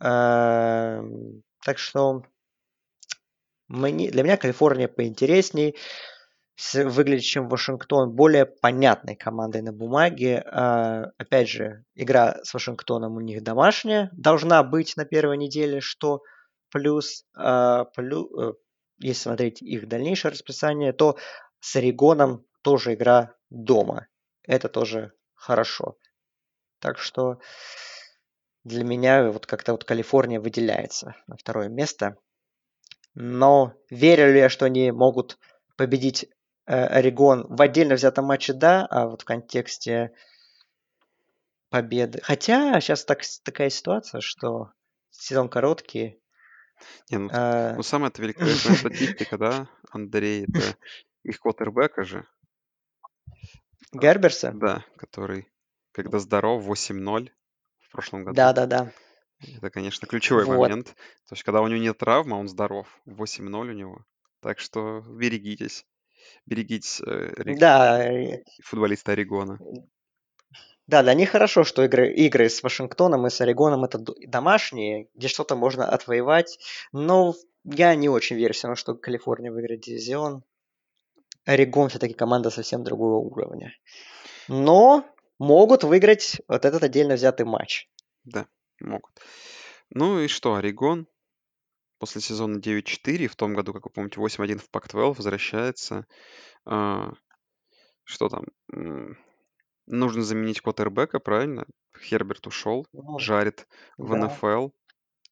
[0.00, 2.22] Эм, так что
[3.68, 5.76] мне, для меня Калифорния поинтересней
[6.74, 10.44] выглядит, чем Вашингтон, более понятной командой на бумаге.
[10.46, 16.22] А, опять же, игра с Вашингтоном у них домашняя, должна быть на первой неделе, что
[16.70, 18.52] плюс, а, плюс э,
[18.98, 21.16] если смотреть их дальнейшее расписание, то
[21.60, 24.06] с Орегоном тоже игра дома.
[24.42, 25.96] Это тоже хорошо.
[26.78, 27.38] Так что
[28.62, 32.16] для меня вот как-то вот Калифорния выделяется на второе место.
[33.14, 35.38] Но верю ли я, что они могут
[35.76, 36.26] победить
[36.66, 40.12] Орегон в отдельно взятом матче, да, а вот в контексте
[41.70, 42.20] победы.
[42.22, 44.72] Хотя сейчас так, такая ситуация, что
[45.10, 46.20] сезон короткий.
[47.10, 47.74] Не, ну, а...
[47.74, 50.76] ну самая это великолепная статистика, да, Андрей, это
[51.22, 52.26] их квотербека же.
[53.92, 54.52] Герберса?
[54.54, 55.48] Да, который
[55.94, 57.30] когда здоров, 8-0
[57.78, 58.36] в прошлом году.
[58.36, 58.92] Да, да, да.
[59.40, 60.58] Это, конечно, ключевой вот.
[60.58, 60.88] момент.
[61.28, 62.88] То есть, когда у него нет травмы, он здоров.
[63.06, 64.04] 8-0 у него.
[64.40, 65.86] Так что берегитесь.
[66.46, 68.08] Берегитесь э, да.
[68.62, 69.58] футболиста Орегона.
[70.86, 75.28] Да, для них хорошо, что игры, игры с Вашингтоном и с Орегоном это домашние, где
[75.28, 76.58] что-то можно отвоевать.
[76.92, 80.44] Но я не очень верю все равно, что Калифорния выиграет дивизион.
[81.46, 83.72] Орегон все-таки команда совсем другого уровня.
[84.48, 85.04] Но
[85.38, 87.88] могут выиграть вот этот отдельно взятый матч.
[88.24, 88.46] Да,
[88.80, 89.12] могут.
[89.88, 91.06] Ну и что, Орегон
[91.98, 96.06] после сезона 9-4, в том году, как вы помните, 8-1 в Пак-12 возвращается.
[96.64, 97.12] А,
[98.04, 98.44] что там?
[99.86, 101.66] Нужно заменить квотербека, правильно?
[101.98, 103.66] Херберт ушел, ну, жарит
[103.98, 104.26] в да.
[104.26, 104.68] НФЛ.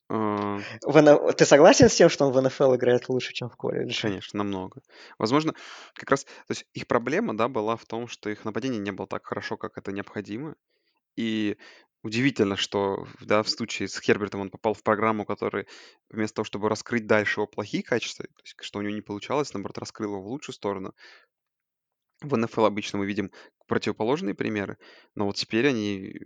[0.08, 0.58] А.
[0.82, 4.02] В, ты согласен с тем, что он в НФЛ играет лучше, чем в колледже?
[4.02, 4.82] Конечно, намного.
[5.18, 5.54] Возможно,
[5.94, 9.06] как раз, то есть их проблема, да, была в том, что их нападение не было
[9.06, 10.54] так хорошо, как это необходимо.
[11.16, 11.56] И
[12.02, 15.66] удивительно, что, да, в случае с Хербертом он попал в программу, которая
[16.10, 19.52] вместо того, чтобы раскрыть дальше его плохие качества, то есть что у него не получалось,
[19.54, 20.94] наоборот, раскрыл его в лучшую сторону.
[22.20, 23.32] В НФЛ обычно мы видим
[23.66, 24.78] противоположные примеры,
[25.16, 26.20] но вот теперь они,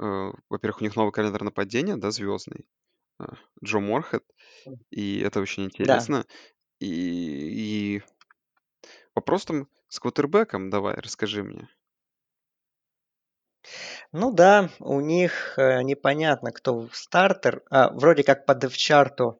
[0.00, 2.66] э, во-первых, у них новый календарь нападения, да, звездный,
[3.18, 4.24] а, Джо Морхед,
[4.90, 6.06] и это очень Да.
[6.06, 6.26] интересно.
[6.80, 8.02] И, и
[9.14, 11.68] вопрос там с квотербеком, давай, расскажи мне.
[14.12, 17.62] Ну да, у них э, непонятно, кто стартер.
[17.70, 19.38] А, вроде как по девчарту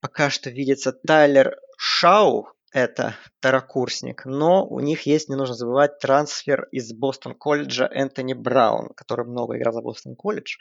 [0.00, 6.68] пока что видится Тайлер Шау, это второкурсник, но у них есть, не нужно забывать, трансфер
[6.72, 10.56] из Бостон колледжа Энтони Браун, который много играл за Бостон колледж.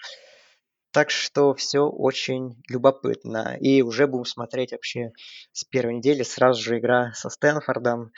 [0.92, 3.58] Так что все очень любопытно.
[3.62, 5.14] И уже будем смотреть вообще
[5.54, 8.12] с первой недели сразу же игра со Стэнфордом.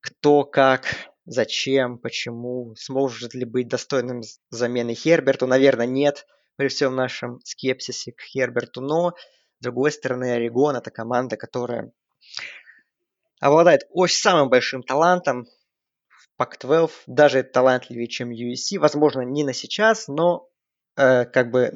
[0.00, 0.84] Кто как,
[1.30, 5.46] зачем, почему, сможет ли быть достойным замены Херберту.
[5.46, 6.26] Наверное, нет,
[6.56, 8.80] при всем нашем скепсисе к Херберту.
[8.80, 9.14] Но,
[9.60, 11.92] с другой стороны, Орегон это команда, которая
[13.40, 15.46] обладает очень самым большим талантом
[16.08, 18.80] в Pac-12, даже талантливее, чем USC.
[18.80, 20.49] Возможно, не на сейчас, но
[21.32, 21.70] как бы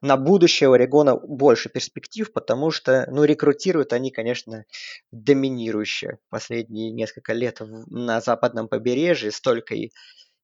[0.00, 4.64] на будущее у Орегона больше перспектив, потому что, ну, рекрутируют они, конечно,
[5.10, 9.90] доминирующе последние несколько лет на западном побережье, столько и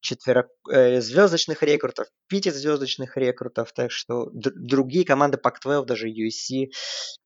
[0.00, 6.70] четверо, э, звездочных рекрутов, пятизвездочных рекрутов, так что другие команды Pac-12, даже USC,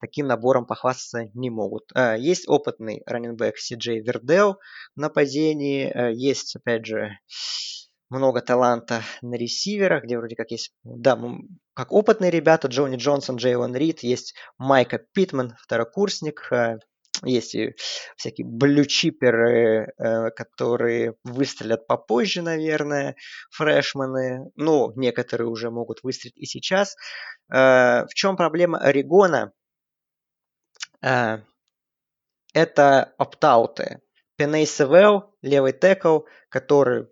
[0.00, 1.84] таким набором похвастаться не могут.
[1.94, 4.56] Э, есть опытный раненбэк Си-Джей Вердел
[4.96, 7.18] в нападении, э, есть, опять же,
[8.12, 11.18] много таланта на ресиверах, где вроде как есть, да,
[11.74, 16.78] как опытные ребята, Джонни Джонсон, Джейлон Рид, есть Майка Питман, второкурсник, э,
[17.24, 17.74] есть и
[18.16, 23.16] всякие блючиперы, э, которые выстрелят попозже, наверное,
[23.50, 24.50] фрешмены.
[24.56, 26.94] Ну, некоторые уже могут выстрелить и сейчас.
[27.50, 29.52] Э, в чем проблема Орегона?
[32.54, 34.00] Это оптауты.
[34.36, 37.08] Пеней Севел, левый текл, который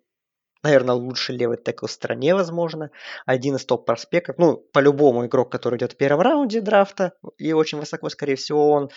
[0.63, 2.91] наверное, лучший левый текл в стране, возможно.
[3.27, 4.37] Один из топ-проспектов.
[4.39, 8.91] Ну, по-любому игрок, который идет в первом раунде драфта, и очень высоко, скорее всего, он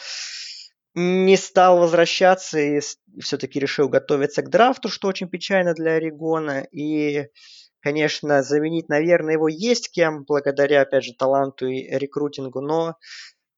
[0.95, 2.79] не стал возвращаться и
[3.19, 6.67] все-таки решил готовиться к драфту, что очень печально для Орегона.
[6.71, 7.27] И,
[7.79, 12.97] конечно, заменить, наверное, его есть кем, благодаря, опять же, таланту и рекрутингу, но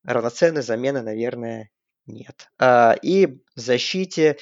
[0.04, 1.72] равноценной замены, наверное,
[2.06, 2.48] нет.
[2.58, 3.26] А, и
[3.56, 4.38] в защите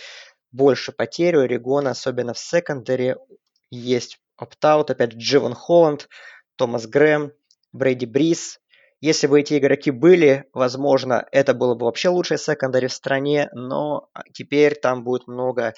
[0.51, 3.17] больше потерь у Орегона, особенно в секондаре
[3.77, 6.09] есть опт-аут, опять Дживон Холланд,
[6.55, 7.31] Томас Грэм,
[7.71, 8.59] Брэди Брис.
[9.01, 14.09] Если бы эти игроки были, возможно, это было бы вообще лучшее секондари в стране, но
[14.33, 15.73] теперь там будет много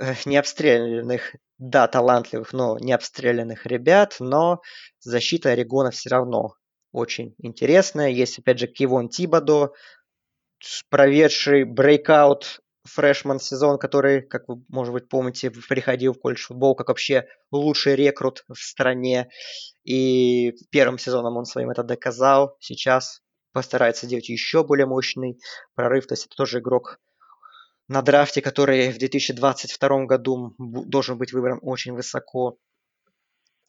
[0.00, 4.62] э, необстрелянных, да, талантливых, но необстрелянных ребят, но
[5.00, 6.54] защита Орегона все равно
[6.92, 8.08] очень интересная.
[8.08, 9.72] Есть, опять же, Кивон Тибадо,
[10.88, 16.88] проведший брейкаут фрешман сезон, который, как вы, может быть, помните, приходил в колледж футбол как
[16.88, 19.30] вообще лучший рекрут в стране.
[19.84, 22.56] И первым сезоном он своим это доказал.
[22.60, 23.22] Сейчас
[23.52, 25.40] постарается делать еще более мощный
[25.74, 26.06] прорыв.
[26.06, 26.98] То есть это тоже игрок
[27.88, 32.58] на драфте, который в 2022 году должен быть выбран очень высоко.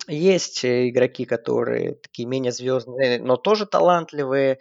[0.07, 4.59] Есть игроки, которые такие менее звездные, но тоже талантливые,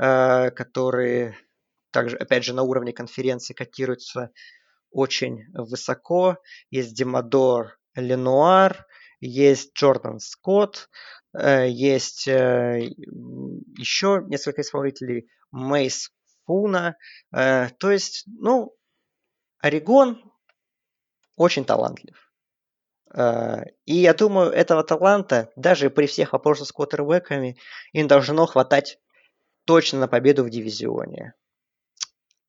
[0.00, 1.36] э, которые
[1.96, 4.30] также, опять же, на уровне конференции котируется
[4.90, 6.36] очень высоко.
[6.68, 8.86] Есть Демадор Ленуар,
[9.18, 10.90] есть Джордан Скотт,
[11.32, 12.80] э, есть э,
[13.78, 16.10] еще несколько исполнителей, Мейс
[16.44, 16.98] Фуна.
[17.34, 18.76] Э, то есть, ну,
[19.60, 20.22] Орегон
[21.34, 22.30] очень талантлив.
[23.86, 27.56] И я думаю, этого таланта, даже при всех вопросах с квотербеками,
[27.92, 28.98] им должно хватать
[29.64, 31.32] точно на победу в дивизионе.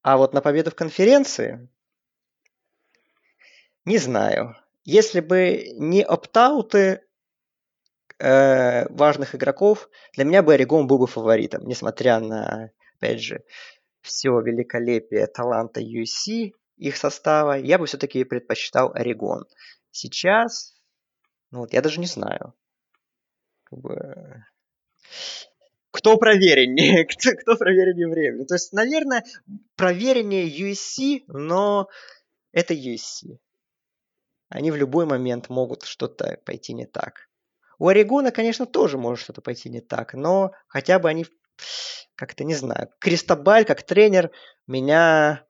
[0.08, 1.68] А вот на победу в конференции
[3.84, 4.56] не знаю.
[4.86, 7.02] Если бы не оптауты
[8.18, 13.44] э, важных игроков, для меня бы Орегон был бы фаворитом, несмотря на, опять же,
[14.00, 19.46] все великолепие таланта UC, их состава, я бы все-таки предпочитал Орегон.
[19.92, 20.74] Сейчас,
[21.52, 22.54] ну вот я даже не знаю.
[23.66, 24.46] Как бы
[25.98, 28.46] кто провереннее, кто, кто провереннее времени.
[28.46, 29.24] То есть, наверное,
[29.76, 31.90] провереннее USC, но
[32.52, 33.40] это USC.
[34.50, 37.28] Они в любой момент могут что-то пойти не так.
[37.80, 41.26] У Орегона, конечно, тоже может что-то пойти не так, но хотя бы они
[42.16, 44.32] как-то, не знаю, Кристобаль как тренер
[44.68, 45.46] меня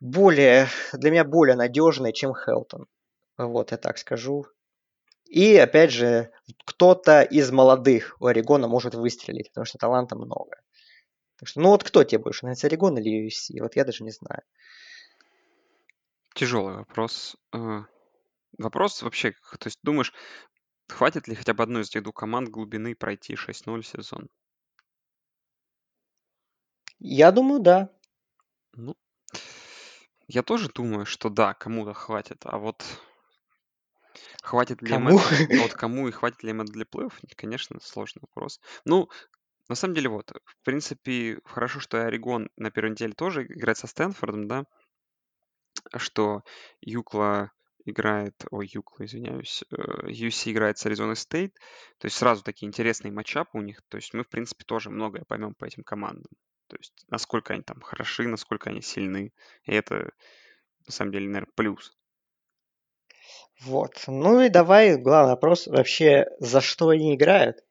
[0.00, 2.86] более, для меня более надежный, чем Хелтон.
[3.36, 4.46] Вот, я так скажу.
[5.24, 6.30] И, опять же,
[6.64, 10.60] кто-то из молодых у Орегона может выстрелить, потому что таланта много.
[11.36, 13.60] Так что, ну вот кто тебе больше нравится, Орегон или UFC?
[13.60, 14.42] Вот я даже не знаю.
[16.34, 17.36] Тяжелый вопрос.
[17.52, 17.82] Э,
[18.58, 20.12] вопрос вообще, то есть думаешь,
[20.88, 24.28] хватит ли хотя бы одной из этих двух команд глубины пройти 6-0 сезон?
[26.98, 27.90] Я думаю, да.
[28.72, 28.96] Ну,
[30.26, 32.42] я тоже думаю, что да, кому-то хватит.
[32.44, 32.82] А вот
[34.44, 35.10] Хватит ли Кому?
[35.10, 35.18] им
[35.62, 38.60] вот кому и хватит ли им для плей конечно, сложный вопрос.
[38.84, 39.08] Ну,
[39.70, 43.86] на самом деле, вот, в принципе, хорошо, что Орегон на первой неделе тоже играет со
[43.86, 44.64] Стэнфордом, да,
[45.96, 46.42] что
[46.82, 47.52] Юкла
[47.86, 51.54] играет, ой, Юкла, извиняюсь, UC э, играет с Аризоной Стейт,
[51.96, 55.24] то есть сразу такие интересные матчапы у них, то есть мы, в принципе, тоже многое
[55.24, 56.30] поймем по этим командам,
[56.66, 59.32] то есть насколько они там хороши, насколько они сильны,
[59.64, 60.12] и это,
[60.86, 61.96] на самом деле, наверное, плюс.
[63.62, 64.04] Вот.
[64.06, 67.64] Ну и давай главный вопрос вообще, за что они играют?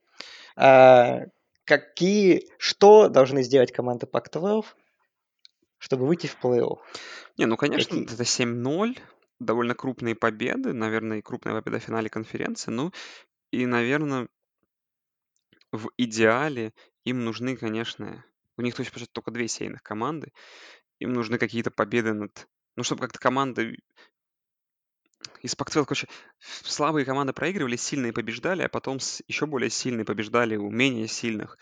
[0.55, 1.21] А,
[1.65, 4.65] какие, что должны сделать команды Pac-12,
[5.77, 6.77] чтобы выйти в плей-офф?
[7.37, 8.13] Не, ну, конечно, Какие?
[8.13, 8.97] это 7-0,
[9.39, 12.71] довольно крупные победы, наверное, и крупная победа в финале конференции.
[12.71, 12.91] Ну,
[13.51, 14.27] И, наверно
[15.73, 16.71] в идеале
[17.03, 18.23] им нужны, конечно
[18.57, 20.31] у них то есть только 2 сейных команды.
[20.99, 23.79] Им нужны какие-то победы над ну, чтобы как-то команды
[25.43, 26.07] из Pac-12, короче,
[26.39, 31.57] слабые команды проигрывали, сильные побеждали, а потом еще более сильные побеждали у менее сильных.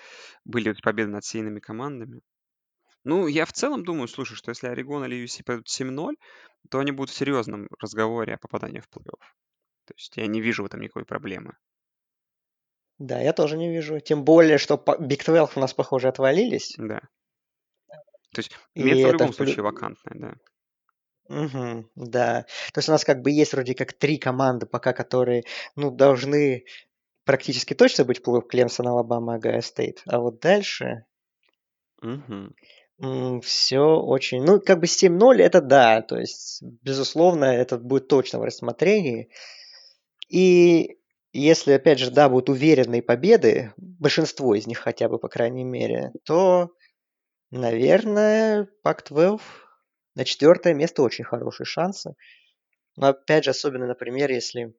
[0.46, 2.22] Были победы над сильными командами.
[3.04, 6.14] Ну, я в целом думаю, слушай, что если Орегон или UC пойдут 7-0,
[6.70, 9.20] то они будут в серьезном разговоре о попадании в плей-офф.
[9.86, 11.58] То есть я не вижу в этом никакой проблемы.
[13.00, 14.00] Да, я тоже не вижу.
[14.00, 16.76] Тем более, что Big 12 у нас, похоже, отвалились.
[16.78, 17.02] Да.
[18.34, 20.36] То есть И место в любом случае вакантное, да.
[21.30, 22.46] Угу, да.
[22.74, 25.44] То есть у нас как бы есть вроде как три команды пока, которые,
[25.76, 26.66] ну, должны
[27.26, 30.02] практически точно быть плей-офф Клемсон, Алабама, Огайо Стейт.
[30.06, 31.06] А вот дальше
[32.02, 33.42] Угу.
[33.42, 34.44] все очень...
[34.44, 36.02] Ну, как бы 7-0 это да.
[36.02, 39.30] То есть, безусловно, это будет точно в рассмотрении.
[40.30, 40.98] И
[41.34, 46.12] если, опять же, да, будут уверенные победы, большинство из них хотя бы, по крайней мере,
[46.26, 46.72] то,
[47.52, 49.40] наверное, Пак-12
[50.16, 52.16] на четвертое место очень хорошие шансы.
[52.98, 54.76] Но опять же, особенно, например, если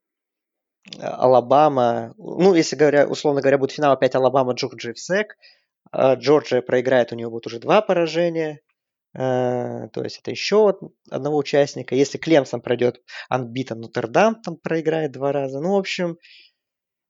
[0.99, 5.37] э, Алабама, ну, если говоря, условно говоря, будет финал опять Алабама, Джорджия в СЭК,
[5.91, 8.61] а Джорджия проиграет, у него будет уже два поражения,
[9.15, 10.79] э, то есть это еще
[11.11, 11.95] одного участника.
[11.95, 15.61] Если Клемсон пройдет Анбитон, Нотр-Дам там проиграет два раза.
[15.61, 16.19] Ну, в общем,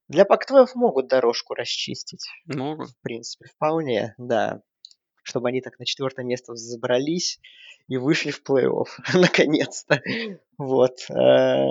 [0.07, 2.25] для Пак-12 могут дорожку расчистить.
[2.45, 2.89] Могут.
[2.89, 4.61] В принципе, вполне, да.
[5.23, 7.39] Чтобы они так на четвертое место забрались
[7.87, 10.01] и вышли в плей-офф, наконец-то.
[10.57, 11.09] Вот.
[11.09, 11.65] Э,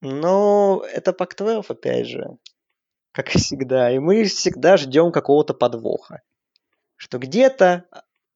[0.00, 2.38] но это Пак-12, опять же,
[3.12, 3.90] как всегда.
[3.90, 6.22] И мы всегда ждем какого-то подвоха.
[6.96, 7.86] Что где-то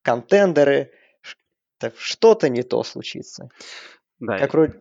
[0.03, 0.91] контендеры,
[1.97, 3.51] что-то не то случится.
[4.19, 4.81] Да, как, вроде...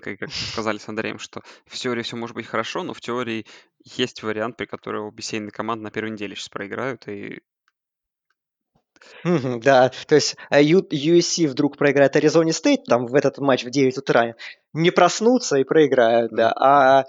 [0.00, 3.46] как, как сказали с Андреем, что в теории все может быть хорошо, но в теории
[3.82, 7.40] есть вариант, при котором обе сейные команды на первой неделе сейчас проиграют, и
[9.24, 14.34] да, то есть USC вдруг проиграет Аризоне Стейт там в этот матч в 9 утра,
[14.72, 17.06] не проснутся и проиграют, да, а,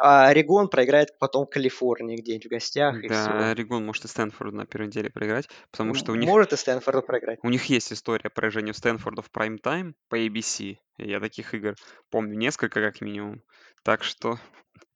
[0.00, 3.02] а Орегон проиграет потом Калифорнии где-нибудь в гостях.
[3.02, 6.28] И Да, Орегон может и Стэнфорд на первой неделе проиграть, потому что у них...
[6.28, 7.38] Может и Стэнфорд проиграть.
[7.42, 10.78] У них есть история поражения Стэнфорда в прайм-тайм по ABC.
[10.98, 11.76] Я таких игр
[12.10, 13.42] помню несколько как минимум.
[13.84, 14.38] Так что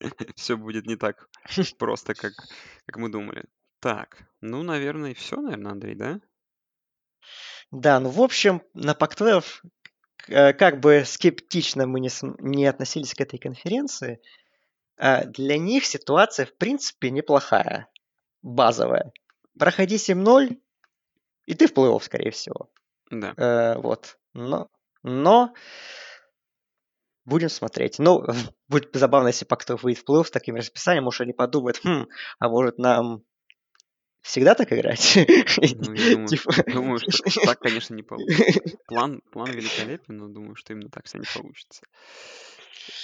[0.37, 1.29] все будет не так
[1.79, 2.33] просто, как,
[2.87, 3.45] как мы думали.
[3.81, 6.21] Так, ну, наверное, все, наверное, Андрей, да?
[7.71, 9.45] Да, ну в общем, на Pac-12,
[10.29, 12.11] э, как бы скептично мы не,
[12.41, 14.21] не относились к этой конференции,
[14.97, 17.89] а для них ситуация в принципе неплохая,
[18.43, 19.13] базовая.
[19.59, 20.59] Проходи 7-0,
[21.47, 22.71] и ты в плей-офф, скорее всего.
[23.11, 23.35] Да.
[23.37, 24.19] Э, вот.
[24.35, 24.71] Но,
[25.03, 25.55] но
[27.25, 27.99] будем смотреть.
[27.99, 28.25] Ну,
[28.69, 32.07] будет забавно, если Пактов выйдет в плей-офф с таким расписанием, может, они подумают, хм,
[32.39, 33.23] а может нам
[34.23, 35.15] всегда так играть?
[35.17, 36.53] Ну, я думаю, типа...
[36.67, 38.79] думаю, что так, конечно, не получится.
[38.87, 41.83] План, план великолепен, но думаю, что именно так все не получится.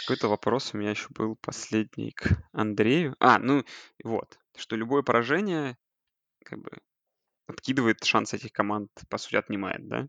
[0.00, 3.16] Какой-то вопрос у меня еще был последний к Андрею.
[3.20, 3.64] А, ну
[4.02, 5.76] вот, что любое поражение
[6.44, 6.70] как бы
[7.46, 10.08] откидывает шанс этих команд, по сути, отнимает, да?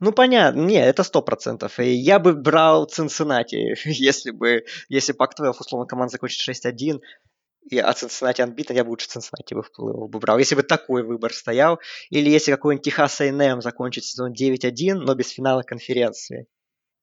[0.00, 0.60] Ну, понятно.
[0.60, 1.78] Не, это сто процентов.
[1.78, 7.00] И я бы брал Цинциннати, если бы, если Пак-12, условно, команда закончит 6-1,
[7.70, 10.38] и от Cincinnati Unbeaten я бы лучше Cincinnati бы, бы брал.
[10.38, 11.80] Если бы такой выбор стоял.
[12.10, 16.46] Или если какой-нибудь Техас A&M закончит сезон 9-1, но без финала конференции.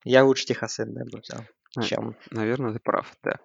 [0.04, 1.42] Я лучше Техас A&M бы взял,
[1.84, 2.16] чем...
[2.32, 3.40] Наверное, ты прав, да.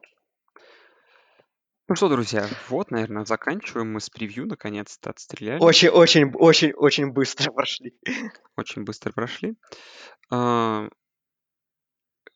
[1.89, 5.61] Ну что, друзья, вот, наверное, заканчиваем мы с превью, наконец-то отстреляли.
[5.61, 7.99] Очень-очень-очень-очень быстро прошли.
[8.57, 9.57] Очень быстро прошли.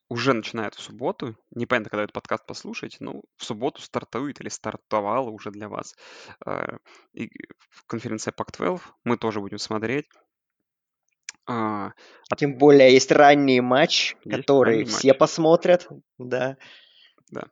[0.08, 1.36] А, уже начинает в субботу.
[1.50, 5.94] Непонятно, когда этот подкаст послушаете, но в субботу стартует или стартовала уже для вас
[6.46, 6.78] э,
[7.86, 8.80] конференция Pac-12.
[9.04, 10.06] Мы тоже будем смотреть.
[11.46, 11.92] А,
[12.36, 15.18] Тем более есть ранний матч, есть который ранний все матч.
[15.18, 15.88] посмотрят.
[16.18, 16.56] Да.
[17.30, 17.48] Да.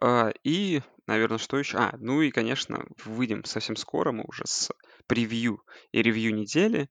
[0.00, 1.78] А, и, наверное, что еще?
[1.78, 4.70] А, ну и, конечно, выйдем совсем скоро мы уже с
[5.06, 5.62] превью
[5.92, 6.88] и ревью недели.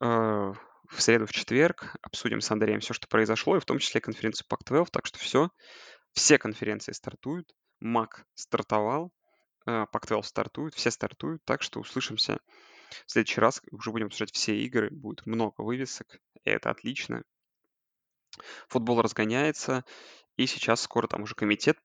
[0.00, 0.54] А,
[0.90, 4.46] в среду, в четверг обсудим с Андреем все, что произошло, и в том числе конференцию
[4.48, 4.88] Pac-12.
[4.90, 5.50] Так что все,
[6.12, 7.54] все конференции стартуют.
[7.80, 9.12] МАК стартовал,
[9.66, 11.44] э, Pac-12 стартует, все стартуют.
[11.44, 12.40] Так что услышимся
[13.06, 13.62] в следующий раз.
[13.70, 14.90] Уже будем обсуждать все игры.
[14.90, 17.22] Будет много вывесок, и это отлично.
[18.68, 19.84] Футбол разгоняется,
[20.36, 21.78] и сейчас скоро там уже комитет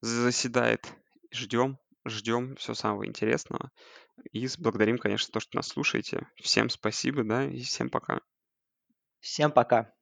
[0.00, 0.92] заседает.
[1.30, 3.70] Ждем, ждем все самого интересного.
[4.32, 6.26] И благодарим, конечно, то, что нас слушаете.
[6.36, 8.20] Всем спасибо, да, и всем пока.
[9.20, 9.92] Всем пока.